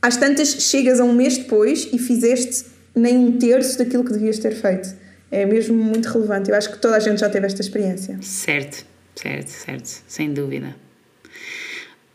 às 0.00 0.16
tantas 0.16 0.48
chegas 0.48 1.00
a 1.00 1.04
um 1.04 1.12
mês 1.12 1.38
depois 1.38 1.88
e 1.92 1.98
fizeste 1.98 2.66
nem 2.94 3.16
um 3.16 3.38
terço 3.38 3.78
daquilo 3.78 4.04
que 4.04 4.12
devias 4.12 4.38
ter 4.38 4.52
feito. 4.52 4.94
É 5.30 5.44
mesmo 5.44 5.76
muito 5.76 6.08
relevante. 6.08 6.50
Eu 6.50 6.56
acho 6.56 6.70
que 6.70 6.78
toda 6.78 6.96
a 6.96 7.00
gente 7.00 7.20
já 7.20 7.28
teve 7.28 7.46
esta 7.46 7.60
experiência. 7.60 8.18
Certo, 8.22 8.86
certo, 9.14 9.48
certo, 9.48 10.02
sem 10.06 10.32
dúvida. 10.32 10.74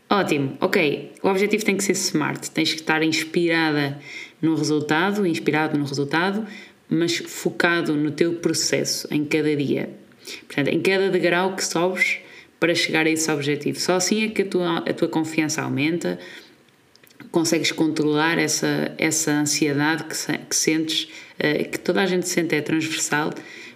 Ótimo, 0.08 0.56
ok. 0.60 1.12
O 1.22 1.28
objetivo 1.28 1.64
tem 1.64 1.76
que 1.76 1.84
ser 1.84 1.92
smart, 1.92 2.50
tens 2.50 2.72
que 2.72 2.80
estar 2.80 3.02
inspirada 3.02 3.98
no 4.40 4.54
resultado, 4.54 5.26
inspirado 5.26 5.78
no 5.78 5.84
resultado, 5.84 6.46
mas 6.88 7.16
focado 7.16 7.94
no 7.94 8.10
teu 8.10 8.34
processo 8.34 9.08
em 9.10 9.24
cada 9.24 9.54
dia. 9.56 9.88
Portanto, 10.46 10.68
em 10.68 10.80
cada 10.80 11.08
degrau 11.08 11.56
que 11.56 11.64
sobes 11.64 12.18
para 12.62 12.74
chegar 12.74 13.06
a 13.06 13.10
esse 13.10 13.28
objetivo. 13.28 13.80
Só 13.80 13.96
assim 13.96 14.24
é 14.24 14.28
que 14.28 14.42
a 14.42 14.46
tua, 14.46 14.78
a 14.78 14.92
tua 14.92 15.08
confiança 15.08 15.62
aumenta, 15.62 16.16
consegues 17.30 17.72
controlar 17.72 18.38
essa, 18.38 18.92
essa 18.98 19.32
ansiedade 19.32 20.04
que, 20.04 20.38
que 20.38 20.56
sentes, 20.56 21.08
uh, 21.38 21.68
que 21.70 21.78
toda 21.78 22.02
a 22.02 22.06
gente 22.06 22.28
sente, 22.28 22.54
é 22.54 22.60
transversal. 22.60 23.32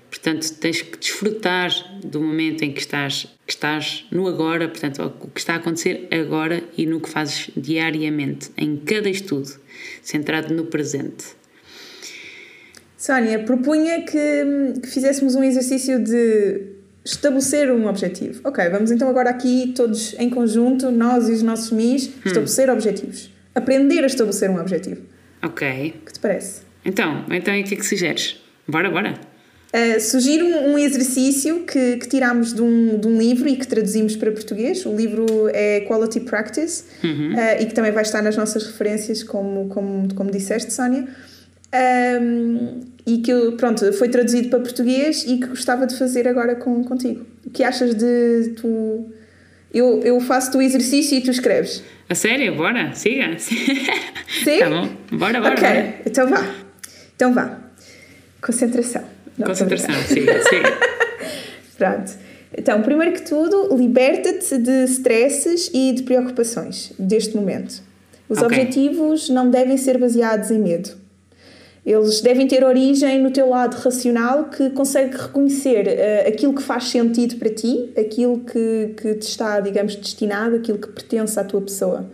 Portanto, 0.08 0.50
tens 0.54 0.82
que 0.82 0.98
desfrutar 0.98 1.70
do 2.02 2.20
momento 2.20 2.62
em 2.62 2.72
que 2.72 2.80
estás, 2.80 3.26
que 3.46 3.52
estás 3.52 4.06
no 4.10 4.26
agora, 4.26 4.68
portanto, 4.68 5.12
o 5.22 5.28
que 5.28 5.40
está 5.40 5.54
a 5.54 5.56
acontecer 5.56 6.08
agora 6.10 6.62
e 6.76 6.86
no 6.86 7.00
que 7.00 7.08
fazes 7.08 7.50
diariamente, 7.56 8.50
em 8.56 8.76
cada 8.76 9.10
estudo, 9.10 9.50
centrado 10.02 10.54
no 10.54 10.66
presente. 10.66 11.24
Sónia, 12.96 13.40
propunha 13.40 14.02
que, 14.02 14.80
que 14.80 14.88
fizéssemos 14.88 15.34
um 15.34 15.44
exercício 15.44 16.02
de 16.02 16.76
estabelecer 17.04 17.70
um 17.70 17.86
objetivo. 17.86 18.40
Ok, 18.42 18.68
vamos 18.68 18.90
então 18.90 19.08
agora 19.08 19.30
aqui 19.30 19.72
todos 19.76 20.14
em 20.18 20.28
conjunto, 20.28 20.90
nós 20.90 21.28
e 21.28 21.32
os 21.32 21.42
nossos 21.42 21.70
MIs, 21.70 22.06
hum. 22.08 22.10
estabelecer 22.24 22.70
objetivos. 22.70 23.35
Aprender 23.56 24.04
a 24.04 24.06
estabelecer 24.06 24.50
um 24.50 24.60
objetivo. 24.60 25.02
Ok. 25.42 25.94
O 26.02 26.06
que 26.06 26.12
te 26.12 26.20
parece? 26.20 26.62
Então, 26.84 27.24
então 27.30 27.54
e 27.54 27.62
o 27.62 27.64
que 27.64 27.74
é 27.74 27.76
que 27.76 27.86
sugeres? 27.86 28.40
Bora, 28.68 28.90
bora. 28.90 29.14
Uh, 29.74 30.00
sugiro 30.00 30.46
um, 30.46 30.72
um 30.72 30.78
exercício 30.78 31.64
que, 31.64 31.96
que 31.96 32.08
tirámos 32.08 32.54
de 32.54 32.62
um, 32.62 32.98
de 32.98 33.08
um 33.08 33.18
livro 33.18 33.48
e 33.48 33.56
que 33.56 33.66
traduzimos 33.66 34.14
para 34.14 34.30
português. 34.30 34.86
O 34.86 34.94
livro 34.94 35.26
é 35.52 35.80
Quality 35.80 36.20
Practice 36.20 36.84
uhum. 37.02 37.34
uh, 37.34 37.62
e 37.62 37.66
que 37.66 37.74
também 37.74 37.92
vai 37.92 38.02
estar 38.02 38.22
nas 38.22 38.36
nossas 38.36 38.64
referências, 38.64 39.22
como, 39.22 39.68
como, 39.68 40.14
como 40.14 40.30
disseste, 40.30 40.72
Sónia 40.72 41.08
um, 41.76 42.80
e 43.04 43.18
que 43.18 43.52
pronto, 43.52 43.92
foi 43.92 44.08
traduzido 44.08 44.48
para 44.48 44.60
português 44.60 45.24
e 45.24 45.38
que 45.38 45.46
gostava 45.46 45.86
de 45.86 45.96
fazer 45.96 46.26
agora 46.26 46.56
com, 46.56 46.82
contigo. 46.84 47.24
O 47.44 47.50
que 47.50 47.62
achas 47.62 47.94
de 47.94 48.54
tu. 48.56 49.12
Eu, 49.72 50.00
eu 50.02 50.20
faço 50.20 50.56
o 50.56 50.62
exercício 50.62 51.18
e 51.18 51.20
tu 51.20 51.30
escreves. 51.30 51.82
A 52.08 52.14
sério? 52.14 52.54
Bora, 52.54 52.92
siga. 52.94 53.36
Sim? 53.38 54.58
Tá 54.58 54.70
bom, 54.70 54.88
bora, 55.12 55.40
bora. 55.40 55.54
Ok, 55.54 55.68
bora. 55.68 55.94
então 56.06 56.28
vá. 56.28 56.54
Então 57.14 57.34
vá. 57.34 57.58
Concentração. 58.40 59.04
Não, 59.36 59.46
Concentração, 59.46 59.94
siga, 60.06 60.42
siga. 60.44 60.78
Pronto. 61.76 62.12
Então, 62.56 62.80
primeiro 62.80 63.12
que 63.12 63.22
tudo, 63.22 63.76
liberta-te 63.76 64.56
de 64.56 64.84
stresses 64.84 65.70
e 65.74 65.92
de 65.92 66.04
preocupações 66.04 66.92
deste 66.98 67.36
momento. 67.36 67.82
Os 68.28 68.38
okay. 68.38 68.60
objetivos 68.60 69.28
não 69.28 69.50
devem 69.50 69.76
ser 69.76 69.98
baseados 69.98 70.50
em 70.50 70.58
medo 70.58 71.05
eles 71.86 72.20
devem 72.20 72.48
ter 72.48 72.64
origem 72.64 73.22
no 73.22 73.30
teu 73.30 73.48
lado 73.48 73.76
racional 73.76 74.50
que 74.50 74.70
consegue 74.70 75.16
reconhecer 75.16 75.86
uh, 75.86 76.28
aquilo 76.28 76.52
que 76.52 76.62
faz 76.62 76.88
sentido 76.88 77.36
para 77.36 77.48
ti, 77.48 77.92
aquilo 77.96 78.40
que, 78.40 78.94
que 79.00 79.14
te 79.14 79.28
está, 79.28 79.60
digamos, 79.60 79.94
destinado, 79.94 80.56
aquilo 80.56 80.78
que 80.78 80.88
pertence 80.88 81.38
à 81.38 81.44
tua 81.44 81.60
pessoa 81.60 82.10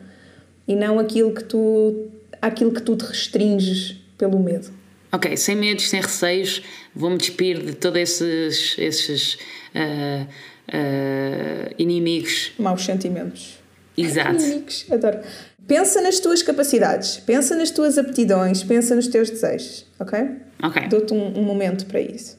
e 0.68 0.76
não 0.76 0.98
aquilo 0.98 1.32
que 1.34 1.42
tu, 1.42 2.08
aquilo 2.40 2.70
que 2.70 2.82
tu 2.82 2.96
te 2.96 3.04
restringes 3.06 3.96
pelo 4.18 4.38
medo. 4.38 4.70
Ok, 5.10 5.36
sem 5.36 5.56
medos, 5.56 5.88
sem 5.88 6.00
receios, 6.00 6.62
vou-me 6.94 7.16
despir 7.16 7.58
de 7.62 7.74
todos 7.74 7.98
esses, 7.98 8.76
esses 8.78 9.34
uh, 9.74 10.26
uh, 10.68 11.74
inimigos. 11.78 12.52
Maus 12.58 12.84
sentimentos. 12.84 13.58
Exato. 13.96 14.42
Inimigos, 14.42 14.86
adoro. 14.90 15.18
Pensa 15.66 16.00
nas 16.00 16.18
tuas 16.18 16.42
capacidades, 16.42 17.18
pensa 17.18 17.54
nas 17.54 17.70
tuas 17.70 17.96
aptidões, 17.96 18.62
pensa 18.62 18.94
nos 18.94 19.06
teus 19.06 19.30
desejos, 19.30 19.86
ok? 19.98 20.18
Ok. 20.62 20.88
Dou-te 20.88 21.14
um, 21.14 21.38
um, 21.38 21.42
momento 21.42 21.86
para 21.86 22.00
isso. 22.00 22.36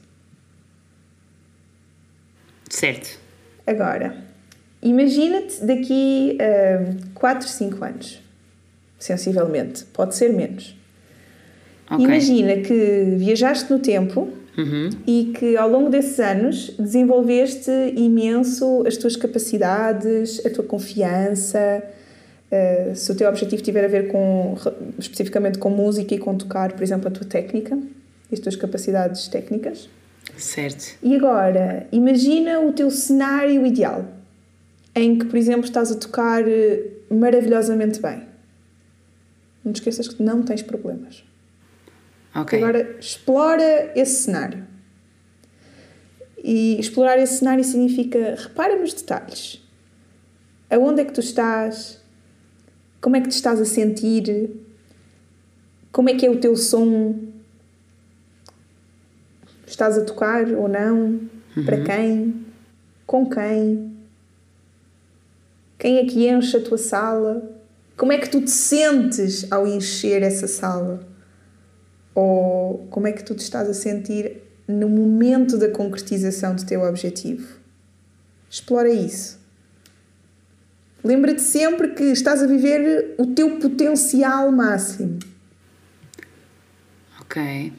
Certo. 2.70 3.18
Agora, 3.65 4.18
imagina-te 4.82 5.63
daqui 5.63 6.38
a 6.39 7.13
4, 7.13 7.48
5 7.48 7.86
anos, 7.86 8.22
sensivelmente, 9.00 9.86
pode 9.86 10.15
ser 10.15 10.34
menos. 10.34 10.75
Okay. 11.89 12.06
Imagina 12.06 12.58
que 12.58 13.15
viajaste 13.18 13.72
no 13.72 13.80
tempo 13.80 14.30
uhum. 14.58 14.89
e 15.08 15.32
que 15.38 15.56
ao 15.56 15.70
longo 15.70 15.89
desses 15.89 16.20
anos 16.20 16.75
desenvolveste 16.77 17.72
imenso 17.96 18.84
as 18.86 18.98
tuas 18.98 19.15
capacidades, 19.15 20.46
a 20.46 20.50
tua 20.50 20.63
confiança 20.63 21.84
eh, 22.55 22.93
se 22.93 23.12
o 23.12 23.15
teu 23.15 23.27
objetivo 23.27 23.63
tiver 23.63 23.83
a 23.83 23.88
ver 23.88 24.10
com 24.10 24.55
especificamente 25.00 25.57
com 25.57 25.72
música 25.72 26.13
e 26.13 26.19
com 26.19 26.38
tocar, 26.38 26.72
por 26.74 26.83
exemplo, 26.83 27.07
a 27.07 27.12
tua 27.12 27.25
técnica 27.25 27.75
e 28.29 28.36
as 28.36 28.39
tuas 28.39 28.55
capacidades 28.55 29.27
técnicas. 29.27 29.89
Certo. 30.38 30.95
E 31.01 31.15
agora, 31.15 31.88
imagina 31.91 32.60
o 32.60 32.72
teu 32.72 32.91
cenário 32.91 33.65
ideal, 33.65 34.05
em 34.93 35.17
que, 35.17 35.25
por 35.25 35.36
exemplo, 35.36 35.65
estás 35.65 35.91
a 35.91 35.95
tocar 35.95 36.48
eh, 36.48 36.91
maravilhosamente 37.10 38.00
bem. 38.00 38.22
Não 39.65 39.74
te 39.74 39.77
esqueças 39.77 40.07
que 40.07 40.22
não 40.22 40.43
tens 40.43 40.62
problemas. 40.62 41.24
Ok. 42.36 42.62
Agora, 42.62 42.98
explora 43.00 43.91
esse 43.95 44.25
cenário. 44.25 44.63
E 46.38 46.79
explorar 46.79 47.17
esse 47.17 47.38
cenário 47.38 47.63
significa 47.63 48.36
repara 48.38 48.77
nos 48.77 48.93
detalhes. 48.93 49.60
Aonde 50.69 51.01
é 51.01 51.05
que 51.05 51.13
tu 51.13 51.19
estás? 51.19 52.02
Como 53.03 53.17
é 53.17 53.22
que 53.22 53.27
te 53.27 53.36
estás 53.36 53.60
a 53.60 53.65
sentir? 53.65 54.50
Como 55.91 56.10
é 56.10 56.13
que 56.13 56.25
é 56.25 56.29
o 56.29 56.39
teu 56.39 56.55
som? 56.55 57.19
Estás 59.67 59.98
a 59.98 60.05
tocar 60.05 60.48
ou 60.48 60.69
não? 60.69 61.19
Uhum. 61.57 61.65
Para 61.65 61.83
quem? 61.83 62.45
Com 63.05 63.29
quem? 63.29 63.93
Quem 65.77 65.98
é 65.98 66.05
que 66.05 66.29
enche 66.29 66.55
a 66.55 66.63
tua 66.63 66.77
sala? 66.77 67.43
Como 67.98 68.13
é 68.13 68.17
que 68.17 68.29
tu 68.29 68.39
te 68.39 68.51
sentes 68.51 69.51
ao 69.51 69.67
encher 69.67 70.24
essa 70.24 70.48
sala? 70.48 71.05
Ou 72.15 72.88
como 72.89 73.05
é 73.05 73.12
que 73.12 73.25
tu 73.25 73.36
te 73.36 73.41
estás 73.41 73.67
a 73.69 73.74
sentir 73.74 74.43
no 74.65 74.88
momento 74.88 75.57
da 75.57 75.67
concretização 75.67 76.55
do 76.55 76.65
teu 76.65 76.81
objetivo? 76.83 77.60
Explora 78.50 78.89
isso. 78.89 79.42
Lembra-te 81.03 81.41
sempre 81.41 81.89
que 81.89 82.05
estás 82.05 82.41
a 82.41 82.48
viver 82.48 83.15
o 83.17 83.27
teu 83.27 83.57
potencial 83.57 84.51
máximo. 84.51 85.19
Ok. 87.19 87.74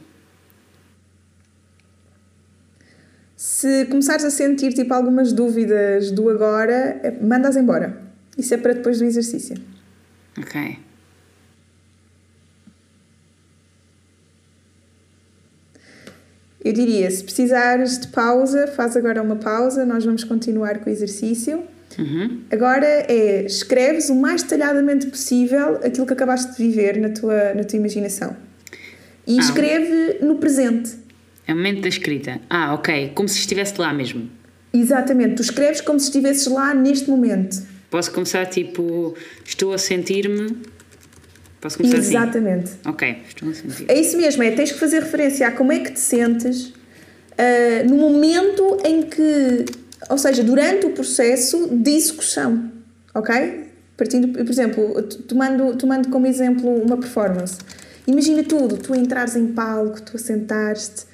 Se 3.35 3.87
começares 3.87 4.25
a 4.25 4.31
sentir 4.31 4.75
tipo 4.75 4.93
algumas 4.93 5.33
dúvidas 5.33 6.11
do 6.11 6.29
agora, 6.29 7.01
é, 7.03 7.11
manda-as 7.11 7.57
embora. 7.57 8.03
Isso 8.37 8.53
é 8.53 8.57
para 8.57 8.75
depois 8.75 8.99
do 8.99 9.05
exercício. 9.05 9.57
Ok. 10.39 10.79
Eu 16.65 16.73
diria, 16.73 17.11
se 17.11 17.23
precisares 17.23 17.99
de 17.99 18.09
pausa, 18.09 18.67
faz 18.67 18.97
agora 18.97 19.23
uma 19.23 19.37
pausa, 19.37 19.85
nós 19.85 20.05
vamos 20.05 20.25
continuar 20.25 20.79
com 20.79 20.89
o 20.89 20.93
exercício. 20.93 21.63
Uhum. 21.99 22.41
Agora 22.51 22.87
é 22.87 23.45
escreves 23.45 24.09
o 24.09 24.15
mais 24.15 24.43
detalhadamente 24.43 25.07
possível 25.07 25.77
aquilo 25.77 26.07
que 26.07 26.13
acabaste 26.13 26.53
de 26.53 26.59
viver 26.59 26.99
na 26.99 27.11
tua, 27.11 27.55
na 27.55 27.65
tua 27.65 27.77
imaginação. 27.77 28.37
E 29.27 29.39
ah. 29.39 29.41
escreve 29.41 30.19
no 30.23 30.37
presente. 30.37 30.93
É 31.47 31.53
o 31.53 31.57
momento 31.57 31.83
da 31.83 31.89
escrita. 31.89 32.41
Ah, 32.49 32.75
ok. 32.75 33.13
Como 33.15 33.29
se 33.29 33.39
estivesse 33.39 33.79
lá 33.79 33.93
mesmo. 33.93 34.29
Exatamente. 34.73 35.37
Tu 35.37 35.43
escreves 35.43 35.81
como 35.81 36.01
se 36.01 36.07
estivesses 36.07 36.47
lá 36.47 36.75
neste 36.75 37.09
momento. 37.09 37.63
Posso 37.91 38.11
começar 38.13 38.47
tipo, 38.47 39.15
estou 39.45 39.73
a 39.73 39.79
sentir-me. 39.79 40.57
Posso 41.61 41.79
começar 41.79 41.99
assim? 41.99 42.17
Exatamente. 42.17 42.73
Ok, 42.85 43.19
estou 43.29 43.49
a 43.49 43.55
sentir. 43.55 43.85
É 43.89 43.99
isso 43.99 44.17
mesmo, 44.17 44.43
é 44.43 44.51
tens 44.51 44.73
que 44.73 44.79
fazer 44.79 45.01
referência 45.01 45.47
a 45.47 45.53
como 45.53 45.73
é 45.73 45.79
que 45.79 45.93
te 45.93 46.01
sentes 46.01 46.73
ah, 47.39 47.85
no 47.89 47.97
momento 47.97 48.79
em 48.85 49.03
que, 49.03 49.65
ou 50.09 50.19
seja, 50.19 50.43
durante 50.43 50.87
o 50.87 50.91
processo 50.91 51.69
de 51.69 51.91
execução, 51.91 52.71
ok? 53.15 53.73
Partindo, 53.97 54.29
por 54.29 54.51
exemplo, 54.51 55.03
tomando, 55.29 55.77
tomando 55.77 56.09
como 56.09 56.27
exemplo 56.27 56.69
uma 56.83 56.97
performance. 56.97 57.59
Imagina 58.07 58.43
tudo, 58.43 58.77
tu 58.77 58.95
entrares 58.95 59.37
em 59.37 59.53
palco, 59.53 60.03
tu 60.03 60.17
a 60.17 60.19
sentares-te, 60.19 61.07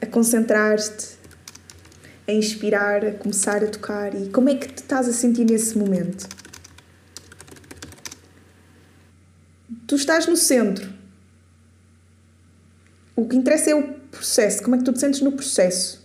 a 0.00 0.06
concentrar-te, 0.06 1.18
a 2.26 2.32
inspirar, 2.32 3.04
a 3.04 3.12
começar 3.12 3.62
a 3.62 3.66
tocar 3.66 4.14
e 4.14 4.28
como 4.28 4.48
é 4.48 4.54
que 4.54 4.66
te 4.68 4.78
estás 4.78 5.08
a 5.08 5.12
sentir 5.12 5.44
nesse 5.44 5.76
momento? 5.76 6.28
Tu 9.86 9.94
estás 9.96 10.26
no 10.26 10.36
centro. 10.36 10.92
O 13.14 13.26
que 13.26 13.36
interessa 13.36 13.70
é 13.70 13.74
o 13.74 13.82
processo, 14.10 14.62
como 14.62 14.76
é 14.76 14.78
que 14.78 14.84
tu 14.84 14.92
te 14.92 15.00
sentes 15.00 15.20
no 15.20 15.32
processo. 15.32 16.00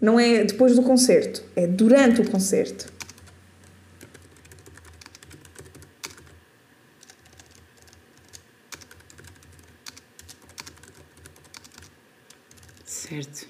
Não 0.00 0.20
é 0.20 0.44
depois 0.44 0.76
do 0.76 0.82
concerto, 0.82 1.42
é 1.54 1.66
durante 1.66 2.20
o 2.20 2.30
concerto. 2.30 2.92
Certo. 12.84 13.46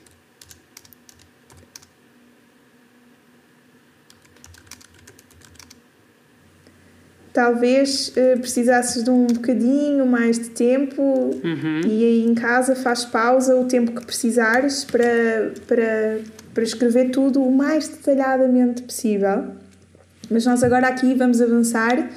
Talvez 7.36 8.14
eh, 8.16 8.36
precisasses 8.36 9.04
de 9.04 9.10
um 9.10 9.26
bocadinho 9.26 10.06
mais 10.06 10.38
de 10.38 10.48
tempo 10.48 11.38
e 11.86 12.02
aí 12.02 12.24
em 12.24 12.34
casa 12.34 12.74
faz 12.74 13.04
pausa 13.04 13.54
o 13.54 13.66
tempo 13.66 13.92
que 13.92 14.06
precisares 14.06 14.84
para, 14.84 15.52
para, 15.66 16.20
para 16.54 16.64
escrever 16.64 17.10
tudo 17.10 17.44
o 17.44 17.52
mais 17.52 17.88
detalhadamente 17.88 18.80
possível. 18.84 19.48
Mas 20.30 20.46
nós 20.46 20.62
agora 20.62 20.88
aqui 20.88 21.12
vamos 21.12 21.42
avançar 21.42 22.08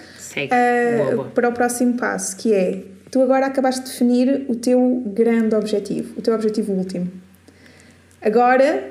boa. 1.13 1.25
para 1.25 1.49
o 1.49 1.51
próximo 1.51 1.97
passo, 1.97 2.37
que 2.37 2.53
é 2.53 2.83
tu 3.11 3.21
agora 3.21 3.47
acabaste 3.47 3.81
de 3.83 3.91
definir 3.91 4.45
o 4.47 4.55
teu 4.55 5.03
grande 5.05 5.53
objetivo, 5.53 6.17
o 6.17 6.21
teu 6.21 6.33
objetivo 6.33 6.71
último. 6.71 7.11
Agora 8.21 8.89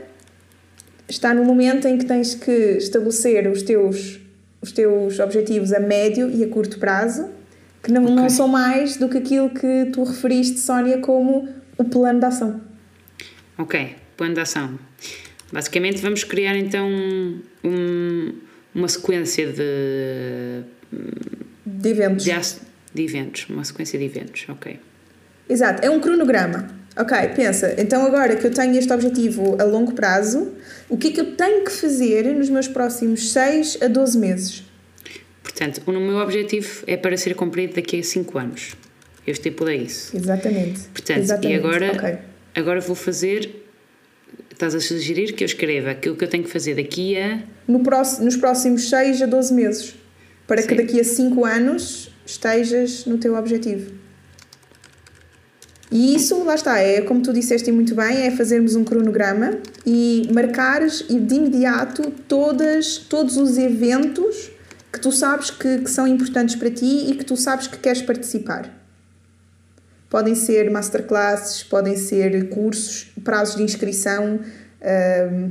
está 1.08 1.32
no 1.32 1.42
momento 1.42 1.88
em 1.88 1.97
que 1.97 2.04
tens 2.04 2.35
que 2.35 2.52
estabelecer 2.76 3.50
os 3.50 3.62
teus, 3.62 4.20
os 4.60 4.72
teus 4.72 5.18
objetivos 5.20 5.72
a 5.72 5.80
médio 5.80 6.30
e 6.30 6.42
a 6.44 6.48
curto 6.48 6.78
prazo, 6.78 7.28
que 7.82 7.92
não, 7.92 8.02
não 8.02 8.24
Ok. 8.24 8.30
são 8.30 8.48
mais 8.48 8.96
do 8.96 9.08
que 9.08 9.18
aquilo 9.18 9.50
que 9.50 9.86
tu 9.92 10.02
referiste, 10.04 10.58
Sónia, 10.58 10.98
como 10.98 11.48
o 11.76 11.84
plano 11.84 12.18
de 12.18 12.26
ação. 12.26 12.60
Ok, 13.56 13.94
plano 14.16 14.34
de 14.34 14.40
ação. 14.40 14.78
Basicamente 15.52 15.98
vamos 16.02 16.24
criar 16.24 16.56
então 16.56 16.88
um- 17.64 18.32
uma 18.74 18.88
sequência 18.88 19.46
de, 19.52 20.62
De 21.64 21.88
eventos. 21.88 22.24
de, 22.24 22.32
de 22.94 23.02
eventos. 23.02 23.46
Uma 23.48 23.64
sequência 23.64 23.98
de 23.98 24.04
eventos, 24.04 24.44
ok. 24.48 24.78
Exato, 25.48 25.84
é 25.84 25.90
um 25.90 26.00
cronograma. 26.00 26.68
Ok, 26.96 27.16
pensa, 27.36 27.74
então 27.78 28.04
agora 28.04 28.34
que 28.34 28.44
eu 28.46 28.50
tenho 28.50 28.76
este 28.76 28.92
objetivo 28.92 29.56
a 29.60 29.64
longo 29.64 29.92
prazo, 29.92 30.52
o 30.88 30.96
que 30.96 31.08
é 31.08 31.10
que 31.12 31.20
eu 31.20 31.36
tenho 31.36 31.64
que 31.64 31.70
fazer 31.70 32.24
nos 32.34 32.50
meus 32.50 32.66
próximos 32.66 33.30
6 33.30 33.78
a 33.80 33.86
12 33.86 34.18
meses? 34.18 34.64
Portanto, 35.42 35.80
o 35.86 35.92
meu 35.92 36.16
objetivo 36.18 36.82
é 36.87 36.96
para 36.96 37.16
ser 37.16 37.34
cumprido 37.34 37.74
daqui 37.76 38.00
a 38.00 38.02
5 38.02 38.37
anos. 38.38 38.76
Eu 39.26 39.32
estipulei 39.32 39.82
isso. 39.82 40.16
Exatamente. 40.16 40.80
Portanto, 40.88 41.18
Exatamente. 41.18 41.52
e 41.52 41.58
agora, 41.58 41.92
Ok. 41.92 42.18
agora 42.54 42.80
vou 42.80 42.96
fazer. 42.96 43.64
Estás 44.50 44.74
a 44.74 44.80
sugerir 44.80 45.34
que 45.34 45.44
eu 45.44 45.46
escreva 45.46 45.90
aquilo 45.92 46.16
que 46.16 46.24
eu 46.24 46.28
tenho 46.28 46.42
que 46.42 46.50
fazer 46.50 46.74
daqui 46.74 47.16
a. 47.16 47.42
No 47.66 47.80
próximo, 47.80 48.24
nos 48.24 48.37
próximos 48.37 48.88
6 48.88 49.22
a 49.22 49.26
12 49.26 49.54
meses, 49.54 49.94
para 50.48 50.62
que 50.62 50.70
Sim. 50.70 50.76
daqui 50.76 51.00
a 51.00 51.04
5 51.04 51.44
anos 51.44 52.11
estejas 52.26 53.04
no 53.06 53.18
teu 53.18 53.37
objetivo. 53.37 53.92
E 55.90 56.14
isso, 56.14 56.44
lá 56.44 56.55
está, 56.55 56.79
é 56.79 57.01
como 57.01 57.22
tu 57.22 57.33
disseste 57.33 57.72
muito 57.72 57.94
bem, 57.94 58.27
é 58.27 58.31
fazermos 58.31 58.77
um 58.77 58.85
cronograma 58.85 59.59
e 59.87 60.29
marcares 60.33 61.03
de 61.09 61.35
imediato 61.35 62.11
todas, 62.27 62.98
todos 62.98 63.38
os 63.38 63.57
eventos 63.57 64.51
que 64.92 65.01
tu 65.01 65.11
sabes 65.11 65.51
que, 65.51 65.79
que 65.79 65.90
são 65.90 66.07
importantes 66.07 66.57
para 66.57 66.70
ti 66.70 67.11
e 67.11 67.14
que 67.14 67.24
tu 67.24 67.37
sabes 67.37 67.66
que 67.66 67.79
queres 67.79 68.03
participar. 68.03 68.74
Podem 70.11 70.35
ser 70.35 70.70
masterclasses, 70.70 71.62
podem 71.62 71.96
ser 71.96 72.48
cursos, 72.51 73.11
prazos 73.24 73.57
de 73.57 73.62
inscrição, 73.62 74.40
ahm, 74.83 75.51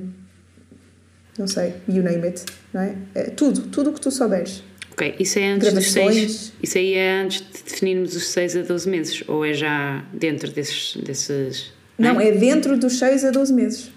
não 1.38 1.48
sei, 1.48 1.76
you 1.88 2.04
name 2.04 2.26
it, 2.26 2.44
não 2.74 2.82
é? 2.82 2.96
É 3.14 3.24
tudo, 3.26 3.62
tudo 3.68 3.92
o 3.92 3.94
que 3.94 4.02
tu 4.02 4.10
souberes. 4.12 4.64
Ok, 4.98 5.16
isso 5.20 5.38
é 5.38 5.46
antes 5.52 5.72
dos. 5.74 5.92
6. 5.92 6.54
Isso 6.64 6.78
aí 6.80 6.94
é 6.96 7.22
antes 7.22 7.40
de 7.42 7.64
definirmos 7.64 8.16
os 8.16 8.30
6 8.30 8.58
a 8.58 8.62
12 8.64 8.90
meses? 8.90 9.24
Ou 9.28 9.46
é 9.46 9.54
já 9.54 10.04
dentro 10.12 10.50
desses. 10.52 10.98
desses 10.98 11.72
Não, 12.00 12.20
é 12.20 12.32
dentro 12.32 12.76
dos 12.80 12.98
6 12.98 13.24
a 13.26 13.30
12 13.30 13.54
meses. 13.54 13.92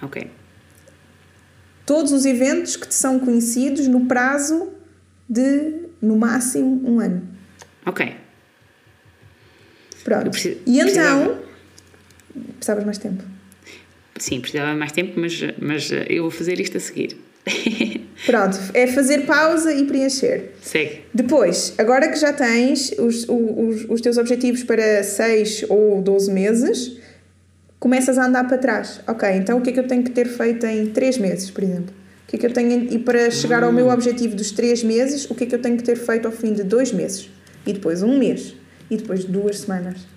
Ok. 0.00 0.30
Todos 1.84 2.10
os 2.10 2.24
eventos 2.24 2.74
que 2.74 2.88
te 2.88 2.94
são 2.94 3.18
conhecidos 3.20 3.86
no 3.86 4.06
prazo 4.06 4.72
de, 5.28 5.74
no 6.00 6.16
máximo, 6.16 6.80
um 6.88 7.00
ano. 7.00 7.28
Ok. 7.84 8.16
Pronto. 10.04 10.30
Preciso- 10.30 10.58
e 10.66 10.80
então. 10.80 10.84
precisava- 10.86 11.42
Precisavas 12.56 12.84
mais 12.84 12.98
tempo. 12.98 13.22
Sim, 14.18 14.40
precisava 14.40 14.74
mais 14.74 14.92
tempo, 14.92 15.20
mas, 15.20 15.38
mas 15.60 15.90
eu 16.08 16.22
vou 16.22 16.30
fazer 16.30 16.58
isto 16.60 16.76
a 16.78 16.80
seguir. 16.80 17.16
Pronto, 18.26 18.58
é 18.74 18.86
fazer 18.86 19.26
pausa 19.26 19.72
e 19.72 19.84
preencher. 19.84 20.52
Segue. 20.60 21.04
Depois, 21.14 21.74
agora 21.78 22.08
que 22.08 22.16
já 22.16 22.32
tens 22.32 22.92
os, 22.98 23.26
os, 23.28 23.86
os 23.88 24.00
teus 24.00 24.18
objetivos 24.18 24.64
para 24.64 25.02
6 25.04 25.66
ou 25.68 26.02
12 26.02 26.32
meses, 26.32 26.98
começas 27.78 28.18
a 28.18 28.26
andar 28.26 28.48
para 28.48 28.58
trás. 28.58 29.00
Ok, 29.06 29.28
então 29.30 29.58
o 29.58 29.62
que 29.62 29.70
é 29.70 29.72
que 29.72 29.80
eu 29.80 29.86
tenho 29.86 30.02
que 30.02 30.10
ter 30.10 30.26
feito 30.26 30.66
em 30.66 30.86
3 30.86 31.18
meses, 31.18 31.50
por 31.50 31.62
exemplo? 31.62 31.94
O 32.24 32.28
que 32.28 32.36
é 32.36 32.38
que 32.40 32.46
eu 32.46 32.52
tenho, 32.52 32.92
e 32.92 32.98
para 32.98 33.30
chegar 33.30 33.62
ao 33.62 33.72
meu 33.72 33.88
objetivo 33.88 34.34
dos 34.34 34.50
3 34.50 34.82
meses, 34.82 35.30
o 35.30 35.34
que 35.34 35.44
é 35.44 35.46
que 35.46 35.54
eu 35.54 35.62
tenho 35.62 35.76
que 35.76 35.84
ter 35.84 35.96
feito 35.96 36.26
ao 36.26 36.32
fim 36.32 36.52
de 36.52 36.64
2 36.64 36.92
meses? 36.92 37.30
E 37.64 37.72
depois 37.72 38.02
um 38.02 38.18
mês? 38.18 38.56
E 38.90 38.96
depois 38.96 39.24
duas 39.24 39.60
semanas? 39.60 40.15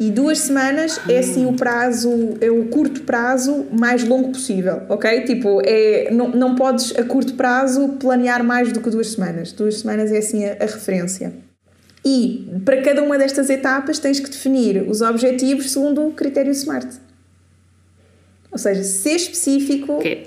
E 0.00 0.10
duas 0.10 0.38
semanas 0.38 1.00
é 1.08 1.18
assim 1.18 1.46
o 1.46 1.52
prazo, 1.52 2.10
é 2.40 2.50
o 2.50 2.64
curto 2.66 3.02
prazo 3.02 3.66
mais 3.78 4.02
longo 4.02 4.32
possível, 4.32 4.82
ok? 4.88 5.20
Tipo, 5.22 5.60
é, 5.64 6.10
não, 6.10 6.28
não 6.28 6.54
podes 6.56 6.92
a 6.98 7.04
curto 7.04 7.34
prazo 7.34 7.88
planear 8.00 8.42
mais 8.42 8.72
do 8.72 8.80
que 8.80 8.90
duas 8.90 9.12
semanas. 9.12 9.52
Duas 9.52 9.76
semanas 9.78 10.10
é 10.10 10.18
assim 10.18 10.44
a, 10.44 10.54
a 10.54 10.66
referência. 10.66 11.32
E 12.04 12.50
para 12.64 12.82
cada 12.82 13.00
uma 13.02 13.16
destas 13.16 13.48
etapas 13.48 14.00
tens 14.00 14.18
que 14.18 14.28
definir 14.28 14.82
os 14.88 15.02
objetivos 15.02 15.70
segundo 15.70 16.04
o 16.08 16.12
critério 16.12 16.50
SMART. 16.52 16.96
Ou 18.50 18.58
seja, 18.58 18.82
ser 18.82 19.14
específico. 19.14 19.92
Ok, 19.94 20.26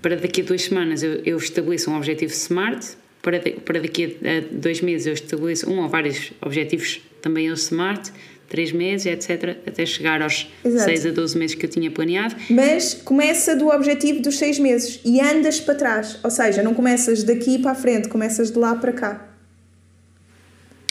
Para 0.00 0.16
daqui 0.16 0.40
a 0.40 0.44
duas 0.44 0.62
semanas 0.62 1.02
eu, 1.02 1.20
eu 1.24 1.36
estabeleço 1.36 1.90
um 1.90 1.96
objetivo 1.96 2.32
SMART. 2.32 2.94
Para, 3.20 3.40
da- 3.40 3.50
para 3.64 3.80
daqui 3.80 4.16
a, 4.22 4.54
dois 4.54 4.80
meses 4.80 5.06
eu 5.08 5.14
estabeleço 5.14 5.68
um 5.68 5.80
ou 5.82 5.88
vários 5.88 6.32
objetivos 6.40 7.00
também 7.20 7.48
eles 7.48 7.62
SMART. 7.64 8.10
Três 8.48 8.70
meses, 8.72 9.06
etc. 9.06 9.56
Até 9.66 9.84
chegar 9.84 10.22
aos 10.22 10.48
Exato. 10.64 10.84
6 10.84 11.06
a 11.06 11.10
12 11.10 11.36
meses 11.38 11.54
que 11.56 11.66
eu 11.66 11.70
tinha 11.70 11.90
planeado. 11.90 12.36
Mas 12.48 12.94
começa 12.94 13.56
do 13.56 13.68
objetivo 13.68 14.20
dos 14.20 14.38
seis 14.38 14.58
meses 14.58 15.00
e 15.04 15.20
andas 15.20 15.58
para 15.60 15.74
trás. 15.74 16.18
Ou 16.22 16.30
seja, 16.30 16.62
não 16.62 16.72
começas 16.72 17.22
daqui 17.24 17.58
para 17.58 17.72
a 17.72 17.74
frente, 17.74 18.08
começas 18.08 18.50
de 18.50 18.58
lá 18.58 18.76
para 18.76 18.92
cá. 18.92 19.28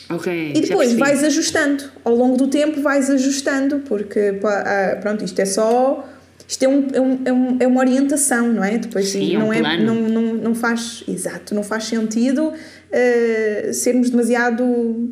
Ok. 0.10 0.54
E 0.56 0.62
depois 0.62 0.94
vais 0.94 1.24
ajustando. 1.24 1.84
Ao 2.04 2.14
longo 2.14 2.38
do 2.38 2.48
tempo 2.48 2.82
vais 2.82 3.10
ajustando, 3.10 3.80
porque 3.88 4.40
ah, 4.44 4.98
pronto, 5.02 5.24
isto 5.24 5.40
é 5.40 5.46
só. 5.46 6.08
Isto 6.48 6.64
é, 6.64 6.68
um, 6.68 6.88
é, 6.94 7.02
um, 7.02 7.22
é, 7.26 7.34
um- 7.34 7.58
é 7.62 7.68
uma 7.68 7.80
orientação, 7.80 8.54
não 8.54 8.64
é? 8.64 8.78
Depois 8.78 9.10
Sim, 9.10 9.34
é 9.34 9.38
um 9.40 9.42
não, 9.46 9.54
é, 9.54 9.60
plano. 9.62 9.84
não, 9.84 10.10
não, 10.10 10.34
não 10.36 10.56
faz. 10.56 11.04
Exato, 11.08 11.56
não 11.56 11.64
faz 11.64 11.86
sentido 11.86 12.54
eh, 12.92 13.72
sermos 13.74 14.12
demasiado 14.12 15.12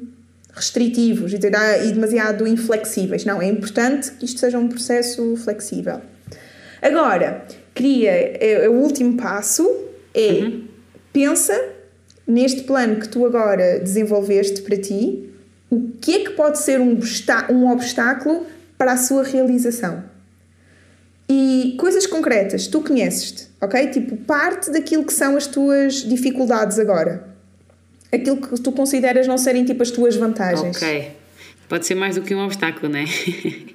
restritivos 0.53 1.33
e, 1.33 1.37
demasiado 1.37 2.47
inflexíveis. 2.47 3.25
Não, 3.25 3.41
é 3.41 3.47
importante 3.47 4.11
que 4.11 4.25
isto 4.25 4.39
seja 4.39 4.57
um 4.57 4.67
processo 4.67 5.35
flexível. 5.37 6.01
Agora, 6.81 7.45
queria. 7.73 8.11
É, 8.11 8.65
é 8.65 8.69
o 8.69 8.73
último 8.73 9.17
passo 9.17 9.67
é 10.13 10.51
pensa 11.11 11.59
neste 12.27 12.63
plano 12.63 12.97
que 12.97 13.07
tu 13.07 13.25
agora 13.25 13.79
desenvolveste 13.79 14.61
para 14.61 14.77
ti, 14.77 15.29
o 15.69 15.91
que 15.99 16.15
é 16.15 16.19
que 16.23 16.31
pode 16.31 16.59
ser 16.59 16.79
um, 16.79 16.99
um 17.49 17.71
obstáculo 17.71 18.45
para 18.77 18.93
a 18.93 18.97
sua 18.97 19.23
realização? 19.23 20.03
E 21.27 21.75
coisas 21.79 22.05
concretas, 22.05 22.67
tu 22.67 22.81
conheces-te, 22.81 23.47
ok? 23.61 23.87
Tipo, 23.87 24.17
parte 24.17 24.71
daquilo 24.71 25.03
que 25.03 25.13
são 25.13 25.35
as 25.35 25.47
tuas 25.47 25.95
dificuldades 25.95 26.77
agora. 26.77 27.32
Aquilo 28.13 28.37
que 28.37 28.61
tu 28.61 28.71
consideras 28.71 29.27
não 29.27 29.37
serem 29.37 29.65
tipo 29.65 29.81
as 29.81 29.91
tuas 29.91 30.15
vantagens. 30.15 30.77
Ok. 30.77 31.11
Pode 31.67 31.85
ser 31.85 31.95
mais 31.95 32.15
do 32.15 32.21
que 32.21 32.35
um 32.35 32.45
obstáculo, 32.45 32.91
não 32.91 32.99
é? 32.99 33.05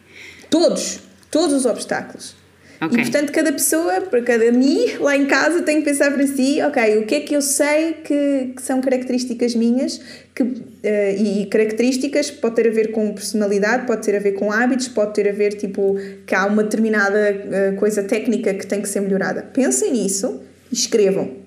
Todos, 0.48 1.01
todos 1.31 1.53
os 1.53 1.66
obstáculos. 1.66 2.35
Ok. 2.81 2.96
E 2.96 3.03
portanto, 3.03 3.33
cada 3.33 3.53
pessoa, 3.53 4.01
para 4.03 4.22
cada 4.22 4.51
mim, 4.53 4.87
lá 5.01 5.16
em 5.16 5.27
casa, 5.27 5.62
tem 5.62 5.81
que 5.81 5.85
pensar 5.85 6.12
para 6.12 6.27
si: 6.27 6.62
ok, 6.62 6.98
o 6.98 7.07
que 7.07 7.16
é 7.16 7.20
que 7.20 7.35
eu 7.35 7.42
sei 7.42 7.94
que, 8.05 8.53
que 8.57 8.62
são 8.62 8.81
características 8.81 9.55
minhas 9.55 10.01
que, 10.35 10.62
eh, 10.83 11.16
e 11.16 11.46
características 11.46 12.31
pode 12.31 12.55
ter 12.55 12.68
a 12.68 12.70
ver 12.70 12.92
com 12.92 13.12
personalidade, 13.12 13.87
pode 13.87 14.03
ter 14.03 14.16
a 14.16 14.20
ver 14.20 14.33
com 14.33 14.53
hábitos, 14.53 14.88
pode 14.88 15.12
ter 15.12 15.29
a 15.29 15.33
ver 15.33 15.55
tipo 15.55 15.96
que 16.24 16.35
há 16.35 16.46
uma 16.46 16.62
determinada 16.62 17.18
eh, 17.18 17.74
coisa 17.79 18.05
técnica 18.05 18.55
que 18.55 18.66
tem 18.66 18.81
que 18.81 18.88
ser 18.88 19.01
melhorada. 19.01 19.42
Pensem 19.42 19.92
nisso 19.92 20.40
e 20.70 20.74
escrevam. 20.74 21.38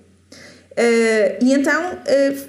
Eh, 0.76 1.38
e 1.42 1.54
então 1.54 1.98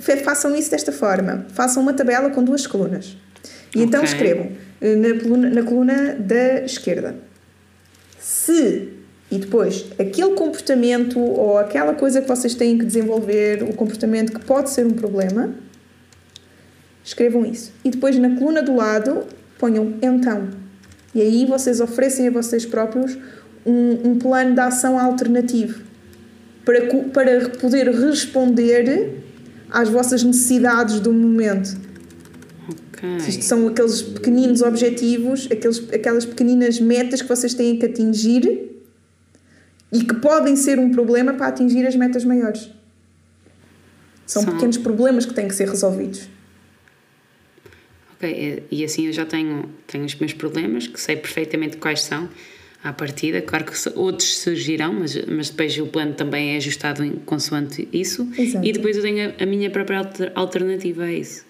fa- 0.00 0.16
façam 0.18 0.54
isso 0.54 0.70
desta 0.70 0.92
forma: 0.92 1.46
façam 1.52 1.82
uma 1.82 1.92
tabela 1.92 2.30
com 2.30 2.42
duas 2.44 2.66
colunas. 2.66 3.16
E 3.74 3.82
então 3.82 4.00
Ok. 4.02 4.12
escrevam 4.12 4.52
eh, 4.80 4.94
na 4.96 5.20
coluna, 5.20 5.50
na 5.50 5.62
coluna 5.62 6.14
da 6.18 6.60
esquerda 6.64 7.16
se 8.20 8.88
e 9.30 9.38
depois 9.38 9.86
aquele 9.98 10.34
comportamento 10.34 11.18
ou 11.18 11.58
aquela 11.58 11.94
coisa 11.94 12.20
que 12.20 12.28
vocês 12.28 12.54
têm 12.54 12.76
que 12.78 12.84
desenvolver, 12.84 13.62
o 13.62 13.72
comportamento 13.74 14.32
que 14.32 14.44
pode 14.44 14.70
ser 14.70 14.86
um 14.86 14.92
problema, 14.92 15.54
escrevam 17.04 17.44
isso. 17.44 17.72
E 17.84 17.90
depois 17.90 18.16
na 18.18 18.36
coluna 18.36 18.62
do 18.62 18.76
lado 18.76 19.24
ponham 19.58 19.94
então. 20.02 20.50
E 21.14 21.20
aí 21.20 21.46
vocês 21.46 21.80
oferecem 21.80 22.28
a 22.28 22.30
vocês 22.30 22.64
próprios 22.66 23.16
um, 23.66 24.10
um 24.10 24.18
plano 24.18 24.54
de 24.54 24.60
ação 24.60 24.98
alternativo 24.98 25.82
para, 26.64 26.86
para 27.12 27.48
poder 27.50 27.88
responder 27.90 29.22
às 29.70 29.88
vossas 29.88 30.22
necessidades 30.22 31.00
do 31.00 31.12
momento. 31.12 31.76
Ok. 32.68 33.16
Isto 33.28 33.44
são 33.44 33.66
aqueles 33.68 34.02
pequeninos 34.02 34.62
objetivos, 34.62 35.48
aqueles, 35.50 35.78
aquelas 35.92 36.24
pequeninas 36.24 36.78
metas 36.80 37.20
que 37.22 37.28
vocês 37.28 37.54
têm 37.54 37.78
que 37.78 37.86
atingir 37.86 38.70
e 39.90 40.04
que 40.04 40.14
podem 40.14 40.56
ser 40.56 40.78
um 40.78 40.90
problema 40.90 41.34
para 41.34 41.48
atingir 41.48 41.86
as 41.86 41.96
metas 41.96 42.24
maiores. 42.24 42.70
São 44.24 44.42
São- 44.42 44.52
pequenos 44.54 44.76
problemas 44.78 45.26
que 45.26 45.34
têm 45.34 45.48
que 45.48 45.54
ser 45.54 45.68
resolvidos. 45.68 46.28
Ok, 48.16 48.62
e 48.70 48.84
assim 48.84 49.06
eu 49.06 49.12
já 49.12 49.26
tenho, 49.26 49.68
tenho 49.86 50.04
os 50.04 50.14
meus 50.14 50.32
problemas, 50.32 50.86
que 50.86 51.00
sei 51.00 51.16
perfeitamente 51.16 51.76
quais 51.76 52.02
são 52.02 52.28
à 52.82 52.92
partida. 52.92 53.40
Claro 53.40 53.64
que 53.64 53.72
outros 53.94 54.38
surgirão, 54.38 54.92
mas, 54.92 55.16
mas 55.26 55.50
depois 55.50 55.76
o 55.78 55.86
plano 55.86 56.14
também 56.14 56.54
é 56.54 56.56
ajustado 56.56 57.04
em, 57.04 57.12
consoante 57.12 57.88
isso. 57.92 58.28
Exato. 58.36 58.66
E 58.66 58.72
depois 58.72 58.96
eu 58.96 59.02
tenho 59.02 59.30
a, 59.38 59.42
a 59.42 59.46
minha 59.46 59.70
própria 59.70 59.98
alter- 59.98 60.32
alternativa 60.34 61.04
a 61.04 61.12
isso. 61.12 61.44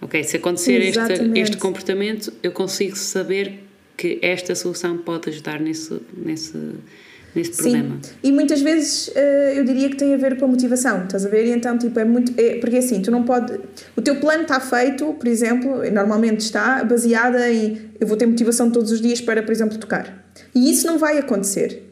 Ok, 0.00 0.22
se 0.24 0.36
acontecer 0.36 0.80
este, 0.80 1.38
este 1.38 1.56
comportamento, 1.58 2.32
eu 2.42 2.52
consigo 2.52 2.96
saber 2.96 3.60
que 3.96 4.18
esta 4.22 4.54
solução 4.54 4.96
pode 4.96 5.28
ajudar 5.28 5.60
nesse, 5.60 6.00
nesse, 6.16 6.56
nesse 7.34 7.52
problema. 7.52 7.98
Sim, 8.02 8.12
e 8.22 8.32
muitas 8.32 8.60
vezes 8.60 9.10
eh, 9.14 9.54
eu 9.56 9.64
diria 9.64 9.88
que 9.88 9.96
tem 9.96 10.14
a 10.14 10.16
ver 10.16 10.38
com 10.38 10.44
a 10.44 10.48
motivação, 10.48 11.04
estás 11.04 11.24
a 11.24 11.28
ver? 11.28 11.46
E 11.46 11.50
então, 11.50 11.76
tipo, 11.78 11.98
é 11.98 12.04
muito. 12.04 12.32
É, 12.40 12.56
porque 12.56 12.76
assim, 12.76 13.00
tu 13.00 13.10
não 13.10 13.24
pode. 13.24 13.58
O 13.96 14.02
teu 14.02 14.16
plano 14.16 14.42
está 14.42 14.60
feito, 14.60 15.12
por 15.14 15.28
exemplo, 15.28 15.82
normalmente 15.90 16.40
está 16.40 16.82
baseada 16.84 17.50
em 17.50 17.90
eu 18.00 18.06
vou 18.06 18.16
ter 18.16 18.26
motivação 18.26 18.70
todos 18.70 18.90
os 18.90 19.00
dias 19.00 19.20
para, 19.20 19.42
por 19.42 19.52
exemplo, 19.52 19.76
tocar. 19.78 20.24
E 20.54 20.70
isso 20.70 20.86
não 20.86 20.98
vai 20.98 21.18
acontecer. 21.18 21.86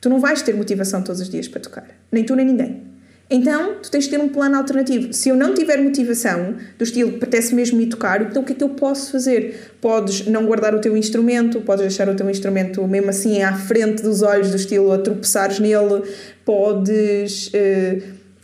Tu 0.00 0.08
não 0.08 0.18
vais 0.18 0.42
ter 0.42 0.54
motivação 0.54 1.02
todos 1.02 1.20
os 1.20 1.28
dias 1.30 1.46
para 1.46 1.60
tocar. 1.60 1.86
Nem 2.10 2.24
tu, 2.24 2.34
nem 2.34 2.44
ninguém. 2.44 2.91
Então, 3.30 3.76
tu 3.82 3.90
tens 3.90 4.04
de 4.04 4.10
ter 4.10 4.20
um 4.20 4.28
plano 4.28 4.56
alternativo. 4.56 5.12
Se 5.12 5.30
eu 5.30 5.36
não 5.36 5.54
tiver 5.54 5.78
motivação, 5.78 6.56
do 6.76 6.84
estilo, 6.84 7.16
apetece 7.16 7.54
mesmo 7.54 7.80
ir 7.80 7.86
tocar, 7.86 8.20
então 8.20 8.42
o 8.42 8.44
que 8.44 8.52
é 8.52 8.56
que 8.56 8.62
eu 8.62 8.68
posso 8.70 9.12
fazer? 9.12 9.72
Podes 9.80 10.26
não 10.26 10.44
guardar 10.44 10.74
o 10.74 10.80
teu 10.80 10.96
instrumento, 10.96 11.60
podes 11.62 11.82
deixar 11.82 12.08
o 12.08 12.14
teu 12.14 12.28
instrumento 12.28 12.86
mesmo 12.86 13.08
assim 13.08 13.42
à 13.42 13.54
frente 13.56 14.02
dos 14.02 14.20
olhos, 14.20 14.50
do 14.50 14.56
estilo, 14.56 14.92
a 14.92 14.98
tropeçares 14.98 15.58
nele, 15.58 16.02
podes 16.44 17.50
eh, 17.54 18.02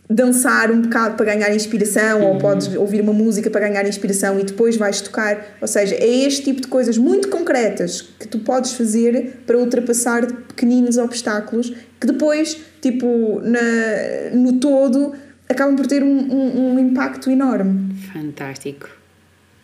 dançar 0.09 0.71
um 0.71 0.81
bocado 0.81 1.17
para 1.17 1.27
ganhar 1.27 1.55
inspiração, 1.55 2.23
ou 2.23 2.39
podes 2.39 2.75
ouvir 2.75 3.01
uma 3.03 3.13
música 3.13 3.51
para 3.51 3.69
ganhar 3.69 3.87
inspiração 3.87 4.41
e 4.41 4.45
depois 4.45 4.77
vais 4.77 5.01
tocar. 5.01 5.57
Ou 5.61 5.69
seja, 5.69 5.95
é 5.95 6.07
este 6.07 6.45
tipo 6.45 6.63
de 6.63 6.69
coisas 6.69 6.97
muito 6.97 7.29
concretas 7.29 8.01
que 8.01 8.27
tu 8.27 8.39
podes 8.39 8.73
fazer 8.73 9.43
para 9.47 9.59
ultrapassar 9.59 10.27
pequeninos 10.27 10.97
obstáculos 10.97 11.75
que 12.01 12.07
depois, 12.07 12.59
tipo, 12.81 13.41
na, 13.43 14.31
no 14.33 14.55
todo, 14.55 15.15
acabam 15.49 15.77
por 15.77 15.87
ter 15.87 16.03
um, 16.03 16.19
um, 16.19 16.75
um 16.75 16.79
impacto 16.79 17.31
enorme. 17.31 17.95
Fantástico. 18.13 18.89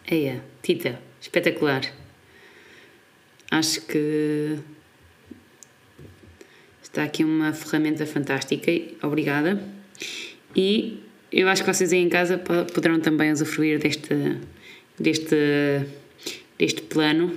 Eia, 0.07 0.43
Tita, 0.63 0.99
espetacular. 1.21 1.83
Acho 3.51 3.81
que 3.83 4.59
está 6.83 7.05
aqui 7.05 7.25
uma 7.25 7.53
ferramenta 7.53 8.05
fantástica. 8.05 8.71
Obrigada. 9.03 9.59
E 10.57 11.01
eu 11.33 11.49
acho 11.49 11.63
que 11.65 11.73
vocês 11.73 11.93
aí 11.93 11.99
em 12.01 12.09
casa 12.09 12.39
po- 12.39 12.65
poderão 12.73 13.01
também 13.01 13.33
usufruir 13.33 13.79
deste, 13.79 14.09
deste, 14.99 15.37
deste 16.59 16.83
plano. 16.83 17.33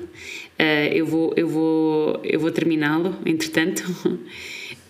Eh, 0.59 0.91
eu 0.93 1.05
vou, 1.05 1.33
eu 1.35 1.47
vou, 1.47 2.19
eu 2.23 2.39
vou 2.39 2.51
terminá-lo, 2.51 3.15
entretanto. 3.25 3.83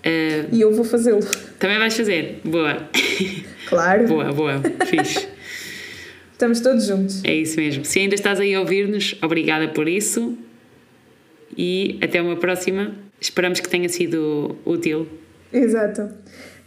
Eh, 0.04 0.46
E 0.54 0.62
eu 0.62 0.72
vou 0.72 0.86
fazê-lo. 0.86 1.20
também 1.60 1.78
vais 1.80 1.98
fazer? 1.98 2.40
Boa. 2.46 2.88
Claro, 3.68 4.08
Boa, 4.08 4.32
boa. 4.32 4.62
Fixe. 4.86 5.28
estamos 6.32 6.62
todos 6.62 6.86
juntos. 6.86 7.22
É 7.26 7.36
isso 7.36 7.60
mesmo. 7.60 7.84
Se 7.84 8.00
ainda 8.00 8.16
estás 8.16 8.40
aí 8.40 8.54
a 8.56 8.60
ouvir-nos, 8.62 9.16
obrigada 9.22 9.68
por 9.68 9.86
isso. 9.90 10.38
E 11.58 11.98
até 12.02 12.22
uma 12.22 12.38
próxima. 12.38 12.96
Esperamos 13.20 13.60
que 13.60 13.68
tenha 13.68 13.90
sido 13.90 14.56
útil. 14.64 15.08
Exato. 15.52 16.10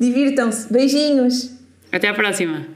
Divirtam-se. 0.00 0.72
Beijinhos. 0.72 1.50
Até 1.92 2.08
à 2.08 2.14
próxima! 2.14 2.66